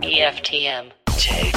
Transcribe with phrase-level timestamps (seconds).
[0.00, 0.90] EFTM.
[1.18, 1.52] Tech,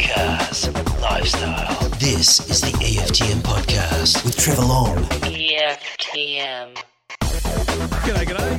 [0.00, 1.88] cars, lifestyle.
[1.98, 4.96] This is the EFTM podcast with Trevor Long.
[4.96, 6.74] EFTM.
[7.20, 8.58] G'day, g'day.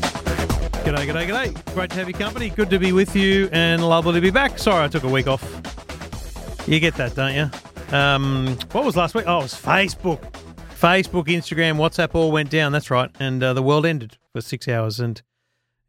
[0.84, 1.74] G'day, g'day, g'day.
[1.74, 2.50] Great to have your company.
[2.51, 4.60] Good to be with you and lovely to be back.
[4.60, 5.44] Sorry I took a week off.
[6.67, 7.49] You get that, don't you?
[7.97, 9.26] Um, what was last week?
[9.26, 10.22] Oh, it was Facebook.
[10.79, 12.74] Facebook, Instagram, WhatsApp all went down.
[12.74, 13.10] That's right.
[13.20, 15.20] And uh, the world ended for six hours and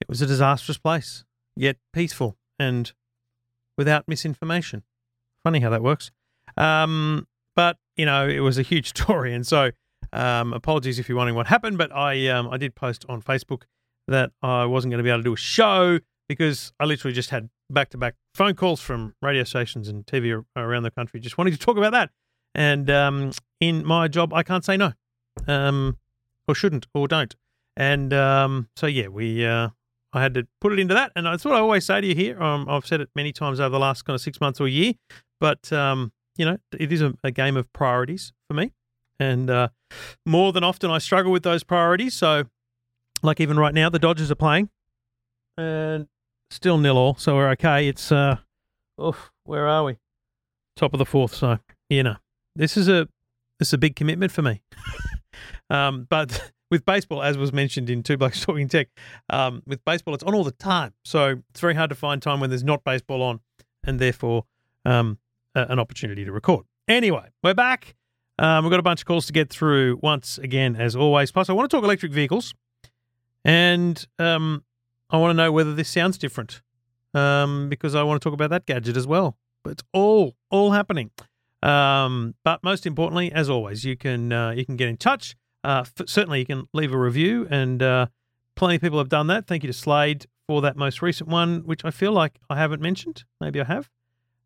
[0.00, 1.24] it was a disastrous place,
[1.56, 2.92] yet peaceful and
[3.76, 4.82] without misinformation.
[5.44, 6.10] Funny how that works.
[6.56, 9.34] Um, but, you know, it was a huge story.
[9.34, 9.70] And so
[10.12, 13.62] um, apologies if you're wondering what happened, but I um, I did post on Facebook
[14.08, 17.30] that I wasn't going to be able to do a show because I literally just
[17.30, 21.38] had back to back phone calls from radio stations and TV around the country just
[21.38, 22.10] wanting to talk about that.
[22.54, 24.92] And um, in my job, I can't say no,
[25.46, 25.98] um,
[26.48, 27.36] or shouldn't, or don't.
[27.76, 29.70] And um, so, yeah, we uh,
[30.12, 31.12] I had to put it into that.
[31.14, 32.42] And that's what I always say to you here.
[32.42, 34.94] Um, I've said it many times over the last kind of six months or year,
[35.38, 38.72] but, um, you know, it is a, a game of priorities for me.
[39.20, 39.68] And uh,
[40.24, 42.14] more than often, I struggle with those priorities.
[42.14, 42.44] So,
[43.22, 44.70] like even right now, the Dodgers are playing,
[45.58, 46.08] and
[46.50, 47.86] still nil all, so we're okay.
[47.86, 48.38] It's uh,
[49.00, 49.98] oof, where are we?
[50.76, 51.34] Top of the fourth.
[51.34, 51.58] So
[51.90, 52.16] you know,
[52.56, 53.08] this is a
[53.58, 54.62] this is a big commitment for me.
[55.70, 58.88] um, but with baseball, as was mentioned in Two Blokes Talking Tech,
[59.28, 62.40] um, with baseball, it's on all the time, so it's very hard to find time
[62.40, 63.40] when there's not baseball on,
[63.84, 64.44] and therefore
[64.84, 65.18] um,
[65.54, 66.66] a- an opportunity to record.
[66.88, 67.94] Anyway, we're back.
[68.38, 71.30] Um, we've got a bunch of calls to get through once again, as always.
[71.30, 72.54] Plus, I want to talk electric vehicles,
[73.44, 74.64] and um,
[75.10, 76.62] I want to know whether this sounds different
[77.14, 79.36] um, because I want to talk about that gadget as well.
[79.62, 81.10] But it's all all happening.
[81.62, 85.36] Um, but most importantly, as always, you can uh, you can get in touch.
[85.62, 88.06] Uh, certainly, you can leave a review, and uh,
[88.56, 89.46] plenty of people have done that.
[89.46, 92.82] Thank you to Slade for that most recent one, which I feel like I haven't
[92.82, 93.24] mentioned.
[93.40, 93.88] Maybe I have.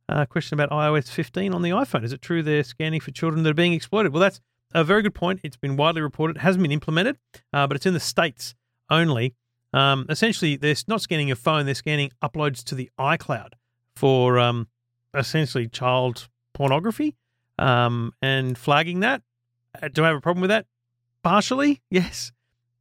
[0.08, 2.04] Uh, question about iOS 15 on the iPhone.
[2.04, 4.12] Is it true they're scanning for children that are being exploited?
[4.12, 4.40] Well, that's
[4.74, 5.40] a very good point.
[5.42, 6.36] It's been widely reported.
[6.36, 7.16] It hasn't been implemented,
[7.52, 8.54] uh, but it's in the States
[8.90, 9.34] only.
[9.72, 13.54] Um, essentially, they're not scanning your phone, they're scanning uploads to the iCloud
[13.96, 14.68] for um,
[15.14, 17.16] essentially child pornography
[17.58, 19.22] um, and flagging that.
[19.82, 20.66] Uh, Do I have a problem with that?
[21.24, 22.32] Partially, yes,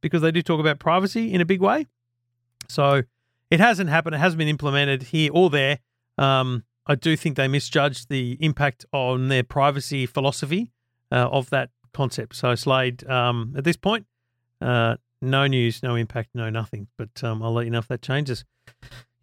[0.02, 1.86] because they do talk about privacy in a big way.
[2.68, 3.02] So
[3.50, 4.14] it hasn't happened.
[4.14, 5.78] It hasn't been implemented here or there.
[6.18, 10.70] Um, I do think they misjudged the impact on their privacy philosophy
[11.10, 12.36] uh, of that concept.
[12.36, 14.06] So Slade, um, at this point,
[14.60, 16.88] uh, no news, no impact, no nothing.
[16.98, 18.44] But um, I'll let you know if that changes.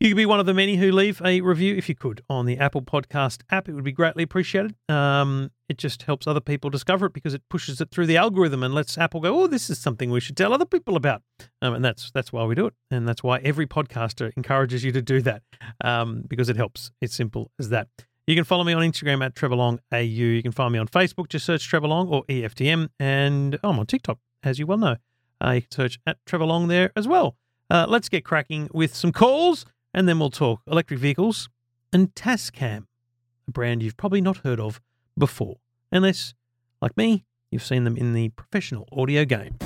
[0.01, 2.47] You could be one of the many who leave a review if you could on
[2.47, 3.69] the Apple Podcast app.
[3.69, 4.73] It would be greatly appreciated.
[4.89, 8.63] Um, it just helps other people discover it because it pushes it through the algorithm
[8.63, 11.21] and lets Apple go, "Oh, this is something we should tell other people about."
[11.61, 14.91] Um, and that's that's why we do it, and that's why every podcaster encourages you
[14.91, 15.43] to do that
[15.83, 16.89] um, because it helps.
[16.99, 17.87] It's simple as that.
[18.25, 19.99] You can follow me on Instagram at Trevor Long AU.
[19.99, 21.29] You can find me on Facebook.
[21.29, 24.95] Just search Trevor Long or EFTM, and I'm on TikTok, as you well know.
[25.39, 27.35] Uh, you can search at Trevor Long there as well.
[27.69, 29.63] Uh, let's get cracking with some calls,
[29.93, 31.49] and then we'll talk electric vehicles
[31.93, 32.85] and Tascam,
[33.47, 34.81] a brand you've probably not heard of
[35.17, 35.57] before,
[35.91, 36.33] unless,
[36.81, 39.57] like me, you've seen them in the professional audio game.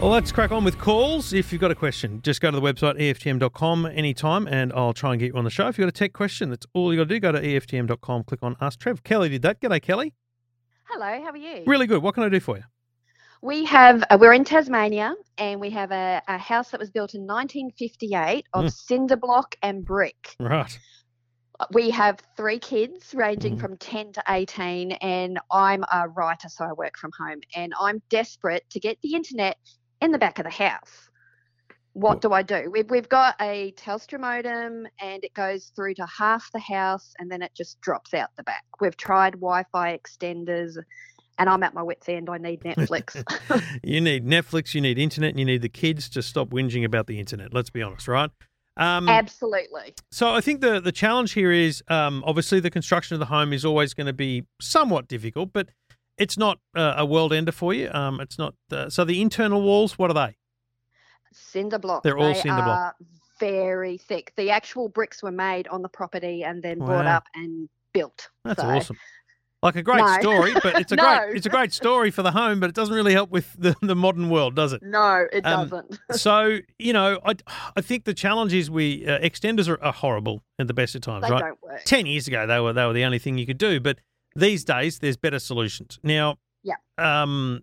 [0.00, 1.32] Well, let's crack on with calls.
[1.32, 5.10] If you've got a question, just go to the website EFTM.com anytime and I'll try
[5.10, 5.66] and get you on the show.
[5.66, 7.18] If you've got a tech question, that's all you got to do.
[7.18, 9.02] Go to EFTM.com, click on Ask Trev.
[9.02, 9.60] Kelly did that.
[9.60, 10.14] G'day, Kelly.
[10.88, 11.64] Hello, how are you?
[11.66, 12.02] Really good.
[12.02, 12.64] What can I do for you?
[13.42, 17.14] We have, uh, we're in Tasmania and we have a, a house that was built
[17.14, 18.72] in 1958 of Mm.
[18.72, 20.34] cinder block and brick.
[20.40, 20.78] Right.
[21.72, 23.60] We have three kids ranging Mm.
[23.60, 27.40] from 10 to 18, and I'm a writer, so I work from home.
[27.54, 29.58] And I'm desperate to get the internet
[30.00, 31.07] in the back of the house.
[31.94, 32.70] What do I do?
[32.70, 37.30] We've, we've got a Telstra modem and it goes through to half the house and
[37.30, 38.64] then it just drops out the back.
[38.80, 40.76] We've tried Wi Fi extenders
[41.38, 42.28] and I'm at my wits' end.
[42.28, 43.22] I need Netflix.
[43.82, 47.06] You need Netflix, you need internet, and you need the kids to stop whinging about
[47.06, 47.54] the internet.
[47.54, 48.30] Let's be honest, right?
[48.76, 49.94] Um, Absolutely.
[50.12, 53.52] So I think the the challenge here is um, obviously the construction of the home
[53.52, 55.68] is always going to be somewhat difficult, but
[56.16, 57.90] it's not uh, a world ender for you.
[57.92, 58.54] Um, it's not.
[58.70, 60.36] Uh, so the internal walls, what are they?
[61.38, 62.02] Cinder block.
[62.02, 62.96] They're all They cinder block.
[63.40, 64.32] Very thick.
[64.36, 68.28] The actual bricks were made on the property and then brought up and built.
[68.44, 68.98] That's So, awesome.
[69.62, 70.20] Like a great No.
[70.20, 71.02] story, but it's a No.
[71.02, 73.74] great it's a great story for the home, but it doesn't really help with the,
[73.82, 74.82] the modern world, does it?
[74.82, 75.98] No, it Um, doesn't.
[76.12, 77.34] So you know, I
[77.76, 81.00] I think the challenge is we uh, extenders are, are horrible at the best of
[81.02, 81.52] times, they right?
[81.84, 83.98] Ten years ago, they were they were the only thing you could do, but
[84.36, 85.98] these days there's better solutions.
[86.04, 86.74] Now, Yeah.
[86.96, 87.62] Um,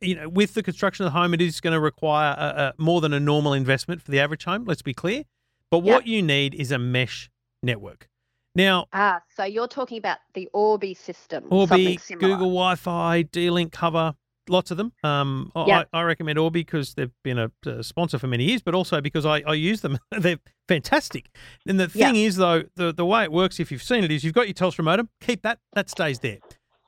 [0.00, 2.44] you know, with the construction of the home, it is going to require a,
[2.78, 4.64] a, more than a normal investment for the average home.
[4.64, 5.24] Let's be clear.
[5.70, 7.30] But what you need is a mesh
[7.62, 8.08] network.
[8.56, 11.98] Now, Ah, so you're talking about the Orbi system, Orbi.
[12.18, 14.14] Google Wi-Fi, D-Link COVR,
[14.48, 14.92] lots of them.
[15.04, 18.60] Um, I- I, I recommend Orbi because they've been a, a sponsor for many years,
[18.62, 19.98] but also because I, I use them.
[20.10, 21.28] They're fantastic.
[21.66, 24.24] And the thing is, though, the, the way it works, if you've seen it, is
[24.24, 26.38] you've got your Telstra modem, keep that, that stays there.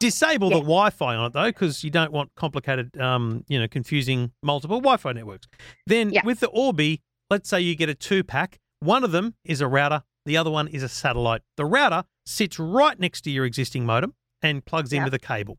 [0.02, 4.32] Disable the Wi-Fi on it though, because you don't want complicated, um, you know, confusing
[4.42, 5.46] multiple Wi-Fi networks.
[5.86, 6.22] Then Yeah.
[6.24, 7.00] with the Orbi,
[7.30, 8.58] let's say you get a two-pack.
[8.80, 11.42] One of them is a router, the other one is a satellite.
[11.56, 15.04] The router sits right next to your existing modem and plugs Yeah.
[15.04, 15.58] with a cable.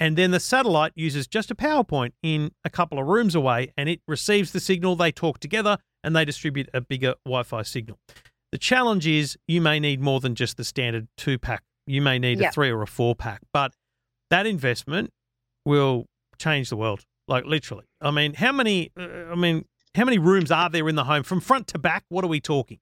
[0.00, 3.88] And then the satellite uses just a PowerPoint in a couple of rooms away and
[3.88, 4.94] it receives the signal.
[4.96, 7.98] They talk together and they distribute a bigger Wi Fi signal.
[8.52, 11.62] The challenge is you may need more than just the standard two pack.
[11.88, 12.48] You may need Yeah.
[12.48, 13.72] a three or a four pack, but
[14.30, 15.10] that investment
[15.64, 16.06] will
[16.38, 17.04] change the world.
[17.26, 17.84] Like literally.
[18.00, 18.90] I mean, how many?
[18.98, 19.64] Uh, I mean,
[19.94, 22.04] how many rooms are there in the home from front to back?
[22.08, 22.78] What are we talking?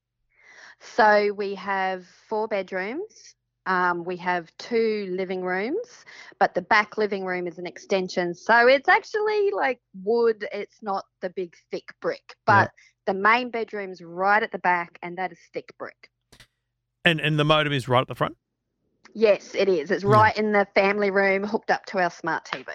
[0.80, 3.34] So we have four bedrooms.
[3.66, 6.04] Um, we have two living rooms,
[6.38, 8.32] but the back living room is an extension.
[8.32, 10.46] So it's actually like wood.
[10.52, 12.70] It's not the big thick brick, but
[13.06, 16.10] the main bedroom's right at the back, and that is thick brick.
[17.04, 18.36] And and the modem is right at the front.
[19.16, 19.90] Yes, it is.
[19.90, 20.10] It's Yeah.
[20.10, 22.66] right in the family room, hooked up to our smart TV.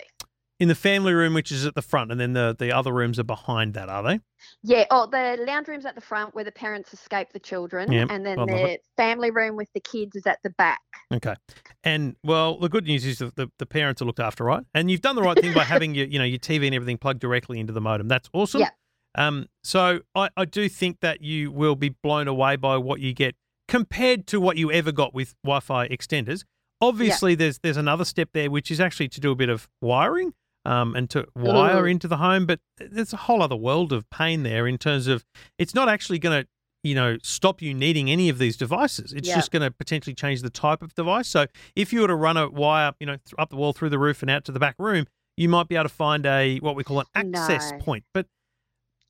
[0.60, 3.20] In the family room, which is at the front, and then the, the other rooms
[3.20, 4.20] are behind that, are they?
[4.64, 8.26] Yeah, oh, the lounge room's at the front where the parents escape the children, and
[8.26, 10.82] then I the family room with the kids is at the back.
[11.14, 11.36] Okay.
[11.84, 14.64] And well, the good news is that the, the parents are looked after, right?
[14.74, 16.98] And you've done the right thing by having your, you know, your TV and everything
[16.98, 18.08] plugged directly into the modem.
[18.08, 18.62] That's awesome.
[18.62, 18.70] Yeah.
[19.14, 23.14] Um, so I, I do think that you will be blown away by what you
[23.14, 23.36] get
[23.72, 26.44] compared to what you ever got with Wi-Fi extenders.
[26.82, 30.34] Obviously, there's there's another step there, which is actually to do a bit of wiring
[30.66, 31.88] um, and to wire Ooh.
[31.88, 32.46] into the home.
[32.46, 35.24] But there's a whole other world of pain there in terms of
[35.58, 36.48] it's not actually going to
[36.84, 39.14] you know stop you needing any of these devices.
[39.14, 39.36] It's Yeah.
[39.36, 41.30] just going to potentially change the type of device.
[41.30, 41.46] So
[41.76, 44.22] if you were to run a wire, you know, up the wall through the roof
[44.22, 45.06] and out to the back room,
[45.38, 47.78] you might be able to find a what we call an access No.
[47.78, 48.04] point.
[48.14, 48.26] But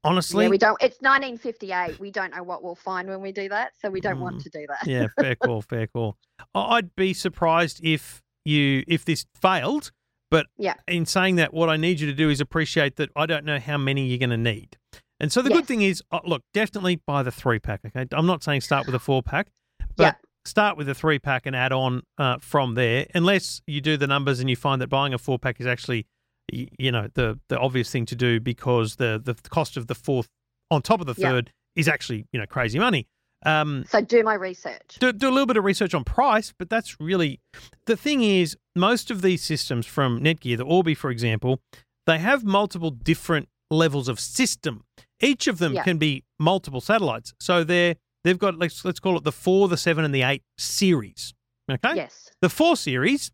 [0.04, 0.82] honestly, yeah, we don't.
[0.82, 2.00] It's 1958.
[2.00, 4.22] We don't know what we'll find when we do that, so we don't Mm.
[4.22, 4.88] want to do that.
[4.88, 6.18] yeah, fair call, fair call.
[6.54, 9.92] I- I'd be surprised if you if this failed.
[10.30, 10.76] But Yeah.
[10.88, 13.60] in saying that, what I need you to do is appreciate that I don't know
[13.60, 14.78] how many you're going to need.
[15.20, 17.82] And so the good thing is, uh, look, definitely buy the three pack.
[17.86, 19.48] Okay, I'm not saying start with a four pack,
[19.98, 20.14] but Yeah.
[20.46, 23.08] start with a three pack and add on uh, from there.
[23.14, 26.08] Unless you do the numbers and you find that buying a four pack is actually,
[26.52, 30.28] you know, the the obvious thing to do because the the cost of the fourth
[30.70, 31.30] on top of the Yeah.
[31.30, 33.08] third is actually you know crazy money.
[33.44, 34.98] Um, So do my research.
[35.00, 37.40] do, do a little bit of research on price, but that's really
[37.88, 41.60] the thing is most of these systems from Netgear, the Orbi, for example,
[42.06, 44.84] they have multiple different levels of system.
[45.20, 45.84] Each of them Yeah.
[45.84, 47.34] can be multiple satellites.
[47.40, 50.44] So they're they've got let's let's call it the four, the seven, and the eight
[50.58, 51.34] series.
[51.72, 51.96] Okay?
[51.96, 52.30] Yes.
[52.42, 53.32] The four series,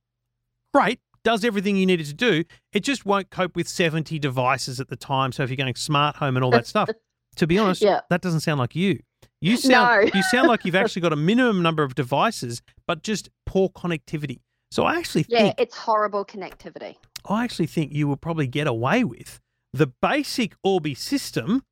[0.74, 2.46] great, does everything you need it to do.
[2.72, 5.34] It just won't cope with 70 devices at the time.
[5.34, 6.90] So if you're going smart home and all that stuff,
[7.36, 8.00] to be honest, Yeah.
[8.10, 9.00] that doesn't sound like you.
[9.42, 10.12] You sound No.
[10.14, 14.40] you sound like you've actually got a minimum number of devices, but just poor connectivity.
[14.72, 16.96] So I actually Yeah, think it's horrible connectivity.
[17.30, 19.42] I actually think you will probably get away with
[19.74, 21.64] the basic Orbi system,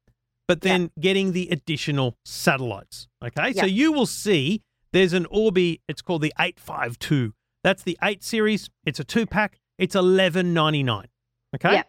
[0.50, 0.72] but Yeah.
[0.74, 3.08] then getting the additional satellites.
[3.24, 5.82] Okay, so you will see there's an Orbi.
[5.88, 7.34] It's called the eight five two.
[7.66, 8.70] That's the eight series.
[8.86, 9.58] It's a two pack.
[9.80, 11.08] It's eleven ninety nine.
[11.56, 11.74] Okay.
[11.74, 11.84] Yeah.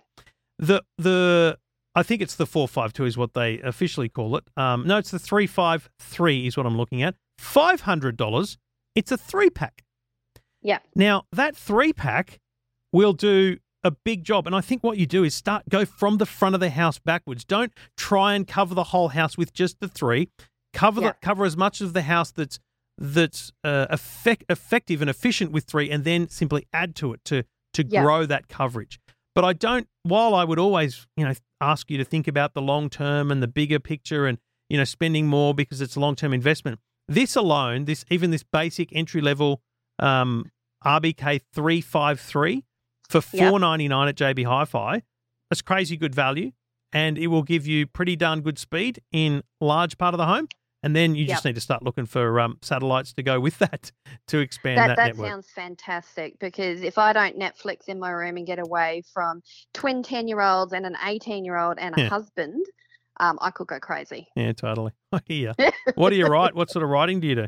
[0.59, 1.59] The the
[1.95, 4.45] I think it's the four five two is what they officially call it.
[4.57, 7.15] Um, no, it's the three five three is what I'm looking at.
[7.37, 8.57] Five hundred dollars.
[8.95, 9.85] It's a three pack.
[10.63, 10.79] Yeah.
[10.95, 12.39] Now that three pack
[12.95, 16.17] will do a big job, and I think what you do is start go from
[16.17, 17.45] the front of the house backwards.
[17.45, 20.31] Don't try and cover the whole house with just the three.
[20.73, 21.09] Cover Yeah.
[21.09, 22.59] the cover as much of the house that's
[22.99, 27.45] that's uh, effect, effective and efficient with three, and then simply add to it to
[27.75, 28.03] to Yeah.
[28.03, 28.99] grow that coverage.
[29.35, 29.87] But I don't.
[30.03, 33.43] While I would always, you know, ask you to think about the long term and
[33.43, 34.39] the bigger picture, and
[34.71, 36.79] you know, spending more because it's a long term investment.
[37.09, 39.61] This alone, this even this basic entry level
[39.99, 40.51] um,
[40.85, 42.65] RBK three five three
[43.09, 43.51] for Yep.
[43.51, 45.03] four ninety nine at JB Hi-Fi,
[45.51, 46.53] that's crazy good value,
[46.93, 50.49] and it will give you pretty darn good speed in large part of the home.
[50.83, 51.51] And then you just Yep.
[51.51, 53.91] need to start looking for um, satellites to go with that
[54.29, 55.31] to expand that, That that network.
[55.31, 59.43] sounds fantastic because if I don't Netflix in my room and get away from
[59.75, 62.09] twin 10 year olds and an 18 year old and a Yeah.
[62.09, 62.65] husband,
[63.19, 64.29] um, I could go crazy.
[64.37, 64.93] Yeah, totally.
[65.13, 65.55] I hear.
[65.95, 66.55] what do you write?
[66.55, 67.47] What sort of writing do you do?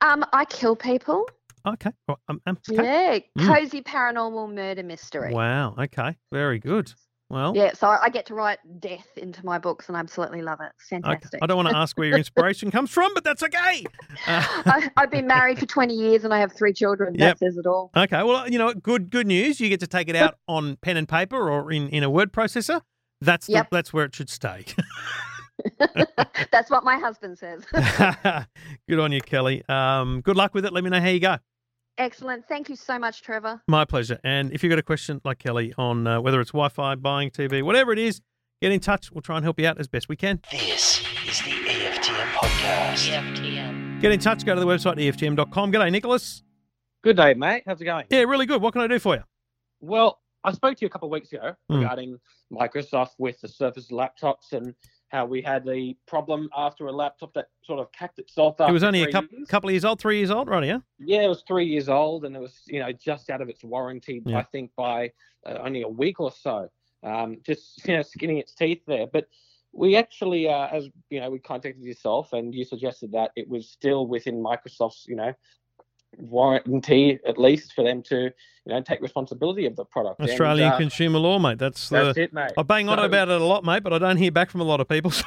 [0.00, 1.26] Um, I kill people.
[1.66, 1.90] Okay.
[2.06, 2.82] Well, um, um, okay.
[2.82, 3.46] Yeah, Mm.
[3.46, 5.32] cozy paranormal murder mystery.
[5.32, 5.74] Wow.
[5.78, 6.16] Okay.
[6.32, 6.92] Very good.
[7.30, 10.40] Well, Yeah, so I I get to write death into my books, and I absolutely
[10.42, 10.72] love it.
[10.78, 11.40] It's fantastic.
[11.42, 13.84] I don't want to ask where your inspiration comes from, but that's okay.
[14.26, 17.14] Uh, I, I've been married for 20 years and I have three children.
[17.14, 17.38] Yep.
[17.38, 17.90] That says it all.
[17.96, 18.22] okay.
[18.22, 19.60] Well, you know, good good news.
[19.60, 22.32] You get to take it out on pen and paper or in, in a word
[22.32, 22.80] processor.
[23.20, 23.68] That's the, Yep.
[23.72, 24.64] that's where it should stay.
[26.52, 27.64] That's what my husband says.
[28.88, 29.64] good on you, Kelly.
[29.68, 30.72] Um, good luck with it.
[30.72, 31.38] Let me know how you go.
[31.98, 32.46] Excellent.
[32.48, 33.60] Thank you so much, Trevor.
[33.66, 34.18] My pleasure.
[34.24, 37.62] And if you've got a question like Kelly on uh, whether it's Wi-Fi, buying TV,
[37.62, 38.20] whatever it is,
[38.62, 39.10] get in touch.
[39.12, 40.40] We'll try and help you out as best we can.
[40.50, 43.10] This is the EFTM podcast.
[43.10, 44.00] EFTM.
[44.00, 44.44] Get in touch.
[44.46, 45.72] Go to the website EFTM.com.
[45.72, 46.44] G'day, Nicholas.
[47.02, 47.64] Good day, mate.
[47.66, 48.06] How's it going?
[48.10, 48.62] Yeah, really good.
[48.62, 49.22] What can I do for you?
[49.80, 51.80] Well, I spoke to you a couple of weeks ago Mm.
[51.80, 52.18] regarding
[52.52, 54.72] Microsoft with the Surface laptops and
[55.08, 58.68] how we had the problem after a laptop that sort of cacked itself up.
[58.68, 59.48] it was only a couple, years.
[59.48, 60.64] couple of years old, three years old, right?
[60.64, 60.78] Yeah.
[60.98, 63.64] Yeah, it was three years old and it was, you know, just out of its
[63.64, 64.38] warranty, Yeah.
[64.38, 65.12] I think, by
[65.46, 66.68] uh, only a week or so.
[67.02, 69.06] Um, just, you know, skinning its teeth there.
[69.10, 69.26] But
[69.72, 73.70] we actually, uh, as, you know, we contacted yourself and you suggested that it was
[73.70, 75.32] still within Microsoft's, you know,
[76.16, 78.32] warranty at least for them to, you
[78.66, 80.20] know, take responsibility of the product.
[80.20, 81.58] And, Australian uh, consumer law, mate.
[81.58, 82.04] That's the.
[82.04, 82.52] That's it, mate.
[82.56, 84.60] I bang on So- about it a lot, mate, but I don't hear back from
[84.60, 85.12] a lot of people.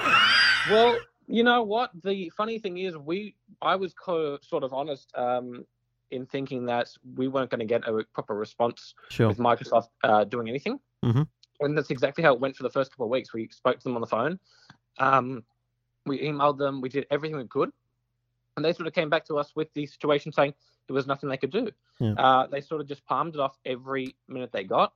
[0.69, 0.95] Well,
[1.25, 1.89] you know what?
[2.03, 3.33] The funny thing is, we
[3.63, 5.65] I was co- sort of honest um,
[6.11, 9.29] in thinking that we weren't going to get a proper response sure.
[9.29, 11.27] with Microsoft uh, doing anything, Mhm.
[11.61, 13.33] and that's exactly how it went for the first couple of weeks.
[13.33, 14.39] We spoke to them on the phone,
[14.99, 15.43] um,
[16.05, 17.71] we emailed them, we did everything we could,
[18.55, 20.53] and they sort of came back to us with the situation saying
[20.87, 21.71] there was nothing they could do.
[21.99, 22.13] Yeah.
[22.13, 24.93] Uh, they sort of just palmed it off every minute they got.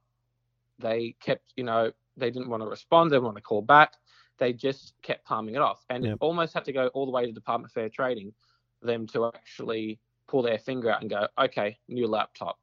[0.80, 3.94] They kept, you know, they didn't want to respond, they didn't want to call back.
[4.38, 6.14] They just kept palming it off, and Yep.
[6.14, 8.34] it almost had to go all the way to Department of Fair Trading
[8.82, 12.60] them to actually pull their finger out and go, "Okay, new laptop."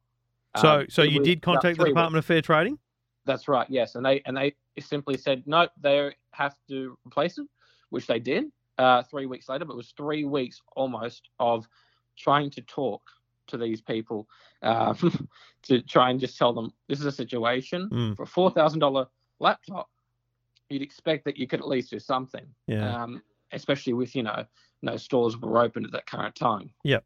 [0.57, 2.79] So, Um, so you did contact the Department of Fair Trading?
[3.25, 3.69] that's right.
[3.71, 5.69] Yes, and they and they simply said no.
[5.81, 7.47] They have to replace it,
[7.91, 8.53] which they did.
[8.79, 11.69] Uh, three weeks later, but it was three weeks almost of
[12.17, 13.03] trying to talk
[13.49, 14.29] to these people
[14.63, 14.97] um,
[15.63, 18.17] to try and just tell them this is a situation Mm.
[18.17, 19.07] for a four thousand dollar
[19.41, 19.89] laptop.
[20.71, 23.03] You'd expect that you could at least do something, Yeah.
[23.03, 24.45] um, especially with you know
[24.83, 26.71] no stores were open at that current time.
[26.85, 26.99] Yeah.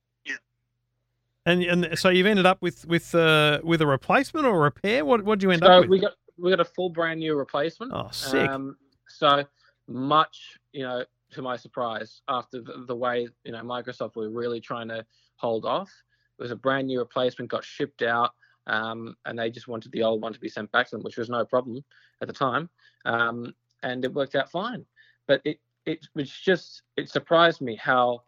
[1.46, 5.04] And and so you've ended up with with uh, with a replacement or a repair.
[5.04, 5.90] What what did you end so up with?
[5.90, 7.92] we got we got a full brand new replacement.
[7.94, 8.48] oh, sick.
[8.48, 8.76] Um,
[9.08, 9.44] so
[9.86, 14.60] much, you know, to my surprise, after the, the way you know Microsoft were really
[14.60, 15.04] trying to
[15.36, 15.90] hold off,
[16.38, 18.32] it was a brand new replacement, got shipped out,
[18.66, 21.16] um, and they just wanted the old one to be sent back to them, which
[21.16, 21.84] was no problem
[22.20, 22.68] at the time,
[23.04, 24.84] um, and it worked out fine.
[25.26, 28.22] But it it was just it surprised me how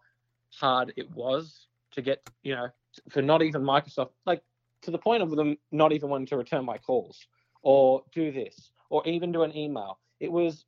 [0.55, 2.69] hard it was to get, you know,
[3.11, 4.43] for not even Microsoft, like
[4.83, 7.27] to the point of them not even wanting to return my calls
[7.63, 9.99] or do this or even do an email.
[10.21, 10.65] It was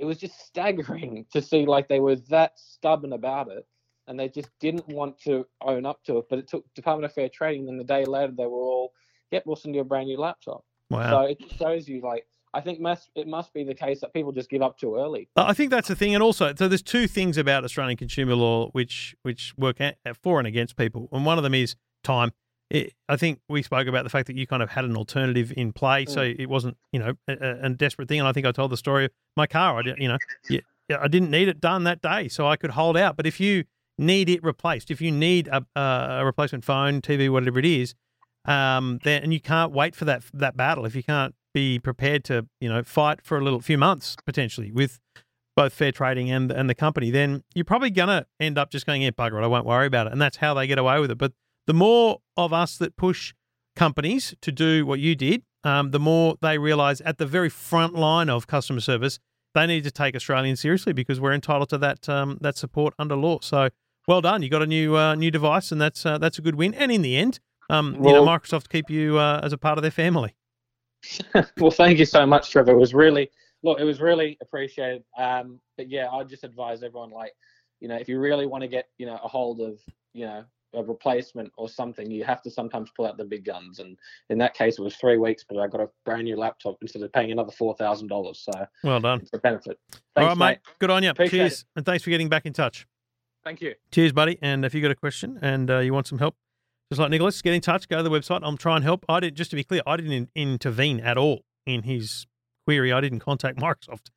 [0.00, 3.66] it was just staggering to see like they were that stubborn about it
[4.08, 6.24] and they just didn't want to own up to it.
[6.28, 8.92] But it took Department of Fair Trading and the day later they were all,
[9.30, 10.64] yep, we'll send you a brand new laptop.
[10.88, 11.10] wow.
[11.10, 14.32] So it shows you like I think must it must be the case that people
[14.32, 15.28] just give up too early.
[15.36, 18.70] I think that's the thing, and also, so there's two things about Australian consumer law
[18.70, 22.32] which which work at, for and against people, and one of them is time.
[22.70, 25.52] It, I think we spoke about the fact that you kind of had an alternative
[25.56, 28.20] in play, so it wasn't you know a, a, desperate thing.
[28.20, 29.78] And I think I told the story of my car.
[29.78, 30.18] I didn't, you know,
[31.00, 33.16] I didn't need it done that day, so I could hold out.
[33.16, 33.64] But if you
[33.98, 37.94] need it replaced, if you need a, a replacement phone, TV, whatever it is,
[38.44, 40.84] um, then and you can't wait for that that battle.
[40.84, 44.70] If you can't be prepared to, you know, fight for a little few months potentially
[44.70, 45.00] with
[45.56, 49.02] both fair trading and and the company, then you're probably gonna end up just going,
[49.02, 51.10] yeah, bugger it, I won't worry about it, and that's how they get away with
[51.10, 51.18] it.
[51.18, 51.32] But
[51.66, 53.34] the more of us that push
[53.76, 57.94] companies to do what you did, um, the more they realise at the very front
[57.94, 59.18] line of customer service,
[59.54, 63.16] they need to take Australians seriously because we're entitled to that um, that support under
[63.16, 63.38] law.
[63.42, 63.68] So
[64.06, 66.54] well done, you got a new uh, new device, and that's uh, that's a good
[66.54, 66.74] win.
[66.74, 69.82] And in the end, um, you know, Microsoft keep you uh, as a part of
[69.82, 70.34] their family.
[71.58, 72.72] well, thank you so much, Trevor.
[72.72, 73.30] It was really
[73.62, 75.04] look, it was really appreciated.
[75.18, 77.32] Um, but yeah, I just advise everyone like,
[77.80, 79.78] you know, if you really want to get, you know, a hold of,
[80.12, 83.78] you know, a replacement or something, you have to sometimes pull out the big guns.
[83.80, 83.96] And
[84.28, 87.02] in that case, it was three weeks, but I got a brand new laptop instead
[87.02, 88.38] of paying another four thousand dollars.
[88.50, 89.20] So Well done.
[89.20, 89.78] it's a benefit.
[89.92, 90.58] All Thanks, right, mate.
[90.78, 91.10] Good on you.
[91.10, 92.86] Appreciate Cheers, and thanks for getting back in touch.
[93.42, 93.74] Thank you.
[93.90, 94.38] Cheers, buddy.
[94.42, 96.36] And if you got a question and uh, you want some help,
[96.90, 97.88] just like Nicholas, get in touch.
[97.88, 98.40] Go to the website.
[98.42, 99.04] I'm trying to help.
[99.08, 99.34] I did.
[99.34, 102.26] Just to be clear, I didn't intervene at all in his
[102.66, 102.92] query.
[102.92, 104.08] I didn't contact Microsoft.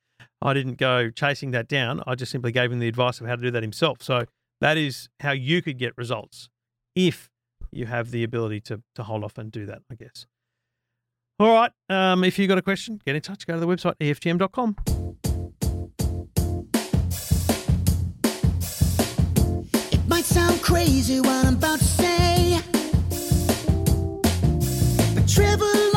[0.42, 2.02] I didn't go chasing that down.
[2.06, 4.02] I just simply gave him the advice of how to do that himself.
[4.02, 4.26] So
[4.64, 6.48] that is how you could get results
[6.94, 7.28] if
[7.70, 10.24] you have the ability to to hold off and do that, I guess.
[11.38, 11.70] All right.
[11.90, 13.46] Um, if you've got a question, get in touch.
[13.46, 14.76] Go to the website eftm.com.
[19.92, 22.58] It might sound crazy what I'm about to say.
[25.14, 25.93] But Trevor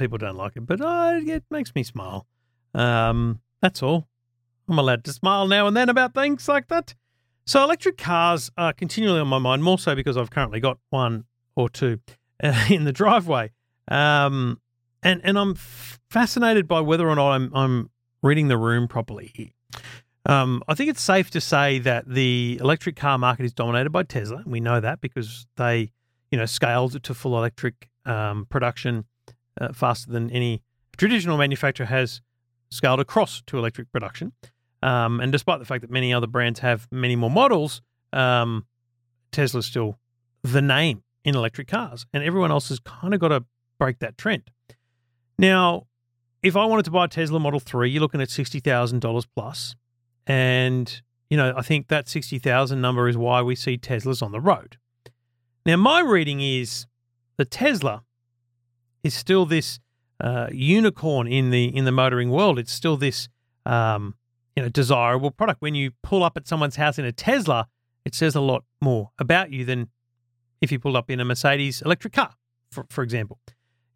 [0.00, 2.26] people don't like it, but uh, it makes me smile.
[2.74, 4.08] Um, that's all.
[4.68, 6.94] I'm allowed to smile now and then about things like that.
[7.46, 11.24] So electric cars are continually on my mind, more so because I've currently got one
[11.54, 12.00] or two
[12.42, 13.50] uh, in the driveway,
[13.88, 14.60] um,
[15.02, 17.90] and and I'm f- fascinated by whether or not I'm I'm
[18.22, 19.54] reading the room properly.
[20.26, 24.02] Um, I think it's safe to say that the electric car market is dominated by
[24.04, 24.42] Tesla.
[24.46, 25.92] We know that because they,
[26.30, 29.06] you know, scaled to full electric um, production
[29.60, 30.62] uh, faster than any
[30.96, 32.20] traditional manufacturer has
[32.70, 34.32] scaled across to electric production.
[34.82, 38.66] Um, and despite the fact that many other brands have many more models, um,
[39.32, 39.98] Tesla's still
[40.42, 43.44] the name in electric cars, and everyone else has kind of got to
[43.78, 44.50] break that trend.
[45.38, 45.86] Now,
[46.42, 49.76] if I wanted to buy a Tesla Model 3, you're looking at $60,000 plus.
[50.26, 54.40] And, you know, I think that 60,000 number is why we see Teslas on the
[54.40, 54.78] road.
[55.66, 56.86] Now, my reading is
[57.36, 58.02] the Tesla
[59.02, 59.80] is still this
[60.20, 62.58] uh, unicorn in the in the motoring world.
[62.58, 63.28] It's still this
[63.66, 64.14] um,
[64.56, 65.62] you know desirable product.
[65.62, 67.68] When you pull up at someone's house in a Tesla,
[68.04, 69.88] it says a lot more about you than
[70.60, 72.34] if you pulled up in a Mercedes electric car,
[72.70, 73.38] for, for example.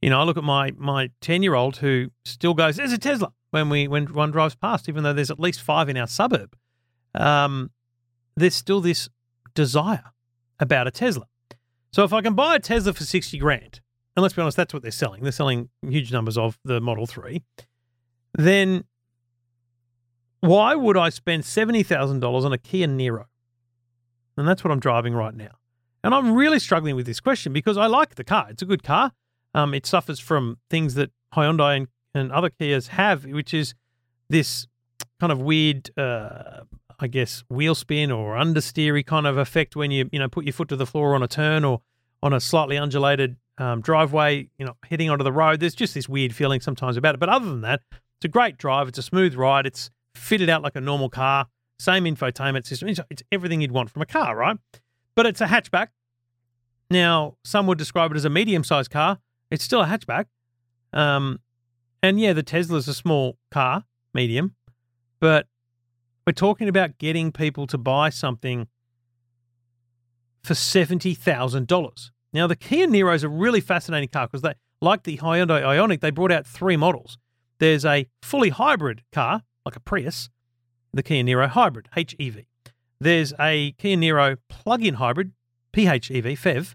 [0.01, 2.99] You know, I look at my my ten year old who still goes, "There's a
[2.99, 6.09] Tesla." When we when one drives past, even though there's at least five in our
[6.09, 6.57] suburb,
[7.15, 7.71] um,
[8.37, 9.09] there's still this
[9.55, 10.13] desire
[10.59, 11.27] about a Tesla.
[11.93, 13.81] So if I can buy a Tesla for sixty grand,
[14.17, 15.23] and let's be honest, that's what they're selling.
[15.23, 17.43] They're selling huge numbers of the Model 3.
[18.37, 18.85] Then
[20.41, 23.25] why would I spend $70,000 on a Kia Niro?
[24.37, 25.57] And that's what I'm driving right now.
[26.03, 28.49] And I'm really struggling with this question because I like the car.
[28.51, 29.13] It's a good car.
[29.55, 33.75] Um, it suffers from things that Hyundai and, and other Kias have, which is
[34.29, 34.67] this
[35.19, 36.65] kind of weird, uh,
[37.01, 40.53] I guess, wheel spin or understeery kind of effect when you, you know, put your
[40.53, 41.81] foot to the floor on a turn or
[42.23, 45.61] on a slightly undulated um, driveway, you know, heading onto the road.
[45.61, 47.21] There's just this weird feeling sometimes about it.
[47.21, 48.89] But other than that, it's a great drive.
[48.89, 49.67] It's a smooth ride.
[49.67, 51.47] It's fitted out like a normal car.
[51.79, 52.89] Same infotainment system.
[52.89, 54.57] It's, it's everything you'd want from a car, right?
[55.15, 55.89] But it's a hatchback.
[56.91, 59.19] Now, some would describe it as a medium-sized car.
[59.51, 60.27] It's still a hatchback.
[60.93, 61.41] Um,
[62.03, 64.55] and yeah, the Tesla's a small car, medium,
[65.19, 65.47] but
[66.27, 68.69] we're talking about getting people to buy something
[70.43, 72.13] for seventy thousand dollars.
[72.35, 76.01] Now, the Kia Niro is a really fascinating car because they, like the Hyundai Ioniq,
[76.01, 77.17] they brought out three models.
[77.61, 80.29] There's a fully hybrid car, like a Prius,
[80.93, 82.45] the Kia Niro Hybrid, HEV.
[83.01, 85.33] There's a Kia Niro plug-in hybrid,
[85.73, 86.75] PHEV, PHEV,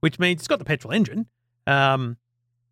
[0.00, 1.26] which means it's got the petrol engine,
[1.66, 2.18] um,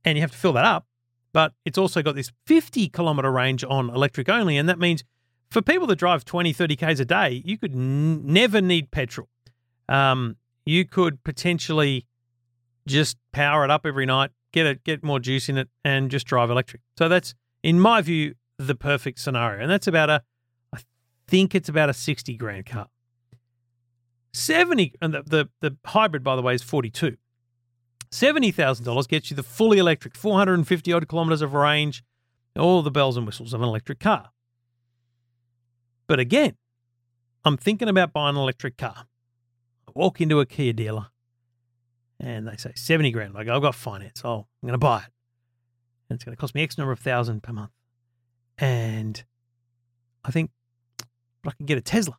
[0.05, 0.87] and you have to fill that up.
[1.33, 5.05] But it's also got this 50 kilometer range on electric only, and that means
[5.51, 9.29] for people that drive 20, 30 k's a day, you could n- never need petrol.
[9.89, 12.07] Um, you could potentially
[12.87, 16.27] just power it up every night, get it, get more juice in it, and just
[16.27, 16.83] drive electric.
[16.99, 19.63] So that's, in my view, the perfect scenario.
[19.63, 20.23] And that's about a,
[20.73, 20.81] I
[21.27, 22.89] think it's about a sixty grand car.
[24.33, 27.17] Seventy, and the the, the hybrid, by the way, is forty two.
[28.11, 31.55] Seventy thousand dollars gets you the fully electric, four hundred and fifty odd kilometers of
[31.55, 32.05] range,
[32.57, 34.31] all the bells and whistles of an electric car.
[36.07, 36.57] But again,
[37.45, 39.07] I'm thinking about buying an electric car.
[39.89, 41.09] I walk into a Kia dealer
[42.21, 43.35] and they say 70 grand.
[43.35, 44.23] Like, I've got finance.
[44.25, 45.13] Oh, I'm going to buy it.
[46.09, 47.73] And it's going to cost me X number of thousand per month.
[48.59, 49.23] And
[50.25, 50.51] I think
[51.47, 52.19] I can get a Tesla.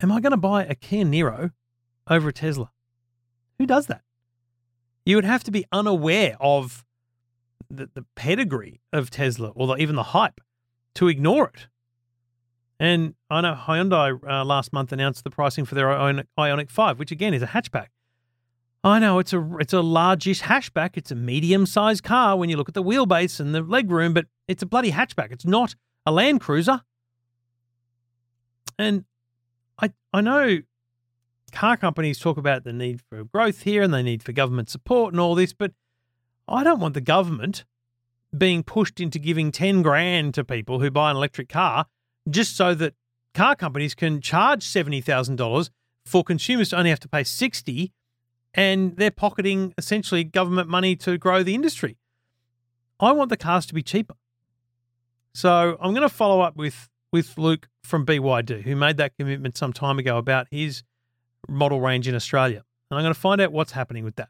[0.00, 1.52] Am I going to buy a Kia Niro
[2.08, 2.70] over a Tesla?
[3.58, 4.02] Who does that?
[5.04, 6.84] You would have to be unaware of
[7.70, 10.40] the, the pedigree of Tesla or the, even the hype
[10.94, 11.66] to ignore it.
[12.80, 16.98] And I know Hyundai uh, last month announced the pricing for their Ioniq, Ioniq 5,
[16.98, 17.88] which again is a hatchback.
[18.84, 20.90] I know it's a it's a largish hatchback.
[20.96, 24.26] It's a medium sized car when you look at the wheelbase and the legroom, but
[24.46, 25.32] it's a bloody hatchback.
[25.32, 25.74] It's not
[26.06, 26.82] a Land Cruiser.
[28.78, 29.04] And
[29.80, 30.58] I I know
[31.50, 35.12] car companies talk about the need for growth here and they need for government support
[35.12, 35.72] and all this, but
[36.46, 37.64] I don't want the government
[38.36, 41.86] being pushed into giving 10 grand to people who buy an electric car
[42.28, 42.94] just so that
[43.34, 45.70] car companies can charge $70,000
[46.04, 47.92] for consumers to only have to pay 60
[48.54, 51.96] and they're pocketing essentially government money to grow the industry.
[53.00, 54.14] I want the cars to be cheaper.
[55.32, 59.56] So I'm going to follow up with with Luke from BYD, who made that commitment
[59.56, 60.82] some time ago about his
[61.48, 62.64] model range in Australia.
[62.90, 64.28] And I'm going to find out what's happening with that.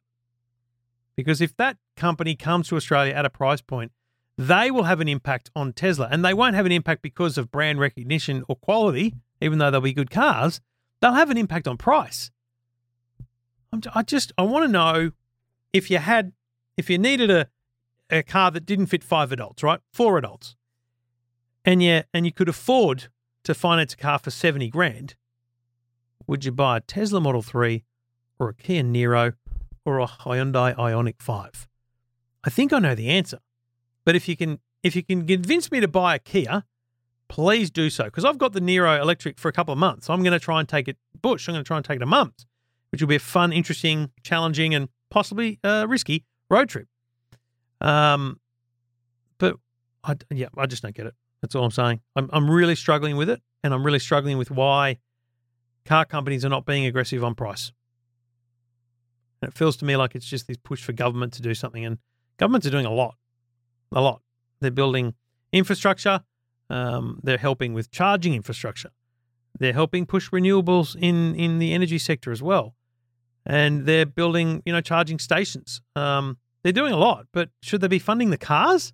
[1.17, 3.91] Because if that company comes to Australia at a price point,
[4.37, 6.09] they will have an impact on Tesla.
[6.11, 9.81] And they won't have an impact because of brand recognition or quality, even though they'll
[9.81, 10.61] be good cars.
[11.01, 12.31] They'll have an impact on price.
[13.73, 15.13] I'm, I just, I want to know
[15.73, 16.33] if you had,
[16.77, 17.49] if you needed a,
[18.11, 19.81] a car that didn't fit five adults, right?
[19.93, 20.57] Four adults
[21.69, 23.09] and yeah, and you could afford
[23.45, 25.17] to finance a car for 70 grand,
[26.27, 27.85] would you buy a Tesla Model 3
[28.39, 29.35] or a Kia Niro
[29.85, 31.69] or a Hyundai Ioniq 5?
[32.43, 33.41] I think I know the answer.
[34.07, 36.65] But if you can if you can convince me to buy a Kia,
[37.29, 40.09] please do so because I've got the Niro electric for a couple of months.
[40.09, 41.49] I'm going to try and take it bush.
[41.49, 42.47] I'm going to try and take it a month,
[42.91, 46.89] which will be a fun, interesting, challenging, and possibly uh, risky road trip.
[47.81, 48.41] Um,
[49.39, 49.57] but
[50.05, 51.15] I yeah, I just don't get it.
[51.41, 52.01] That's all I'm saying.
[52.17, 54.99] I'm, I'm really struggling with it, and I'm really struggling with why
[55.85, 57.73] car companies are not being aggressive on price.
[59.41, 61.85] And it feels to me like it's just this push for government to do something,
[61.85, 61.99] and
[62.39, 63.15] governments are doing a lot,
[63.93, 64.23] a lot.
[64.61, 65.15] They're building
[65.53, 66.23] infrastructure.
[66.71, 68.91] Um, they're helping with charging infrastructure.
[69.59, 72.75] They're helping push renewables in in the energy sector as well,
[73.49, 75.81] and they're building you know charging stations.
[75.97, 78.93] Um, they're doing a lot, but should they be funding the cars?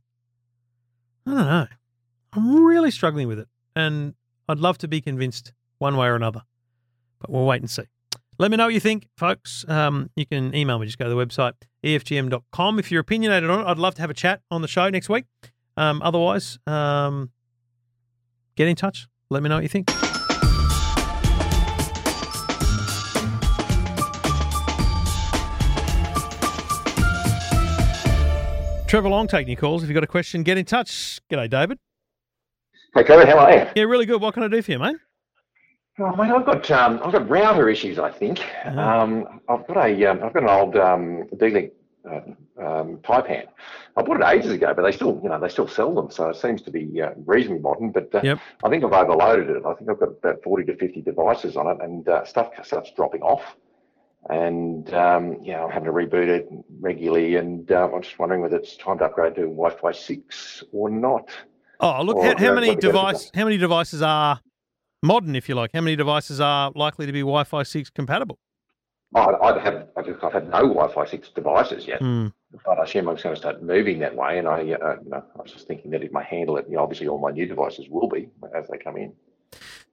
[1.27, 1.67] I don't know.
[2.33, 4.15] I'm really struggling with it, and
[4.49, 6.43] I'd love to be convinced one way or another,
[7.21, 7.85] but we'll wait and see.
[8.39, 9.65] Let me know what you think, folks.
[9.69, 10.87] Um, you can email me.
[10.87, 11.53] Just go to the website,
[11.85, 12.79] EFTM.com.
[12.79, 15.09] If you're opinionated on it, I'd love to have a chat on the show next
[15.09, 15.27] week.
[15.77, 17.31] Um, otherwise, um,
[18.57, 19.07] get in touch.
[19.31, 20.04] Let me know what you think.
[28.95, 29.83] Trevor Long taking your calls.
[29.83, 31.19] If you've got a question, get in touch.
[31.29, 31.81] G'day, David.
[32.95, 33.67] Hey, Trevor, how are you?
[33.75, 34.21] Yeah, really good.
[34.21, 34.95] What can I do for you, mate?
[35.99, 37.99] Oh, mate, I've got um, I've got router issues.
[37.99, 38.81] I think Uh-huh.
[38.81, 41.73] um, I've got a um, I've got an old um, D-Link
[42.09, 42.21] uh,
[42.65, 43.49] um, Taipan.
[43.97, 46.29] I bought it ages ago, but they still you know they still sell them, so
[46.29, 47.91] it seems to be uh, reasonably modern.
[47.91, 48.39] But uh, Yep.
[48.63, 49.65] I think I've overloaded it.
[49.67, 52.93] I think I've got about forty to fifty devices on it, and uh, stuff starts
[52.95, 53.57] dropping off.
[54.31, 56.49] And um, yeah, I'm having to reboot it
[56.81, 60.89] regularly, and um, I'm just wondering whether it's time to upgrade to Wi-Fi six or
[60.89, 61.29] not.
[61.81, 64.41] Oh, look, Or, how, how uh, many device how many devices are
[65.03, 65.73] modern, if you like?
[65.75, 68.39] How many devices are likely to be Wi-Fi six compatible?
[69.15, 72.01] I, I have I just, I've had no Wi-Fi six devices yet.
[72.01, 72.29] Hmm.
[72.65, 74.39] but I assume I'm just going to start moving that way.
[74.39, 76.67] And I, uh, you know, I was just thinking that if I handle it.
[76.69, 79.13] You know, obviously, all my new devices will be as they come in.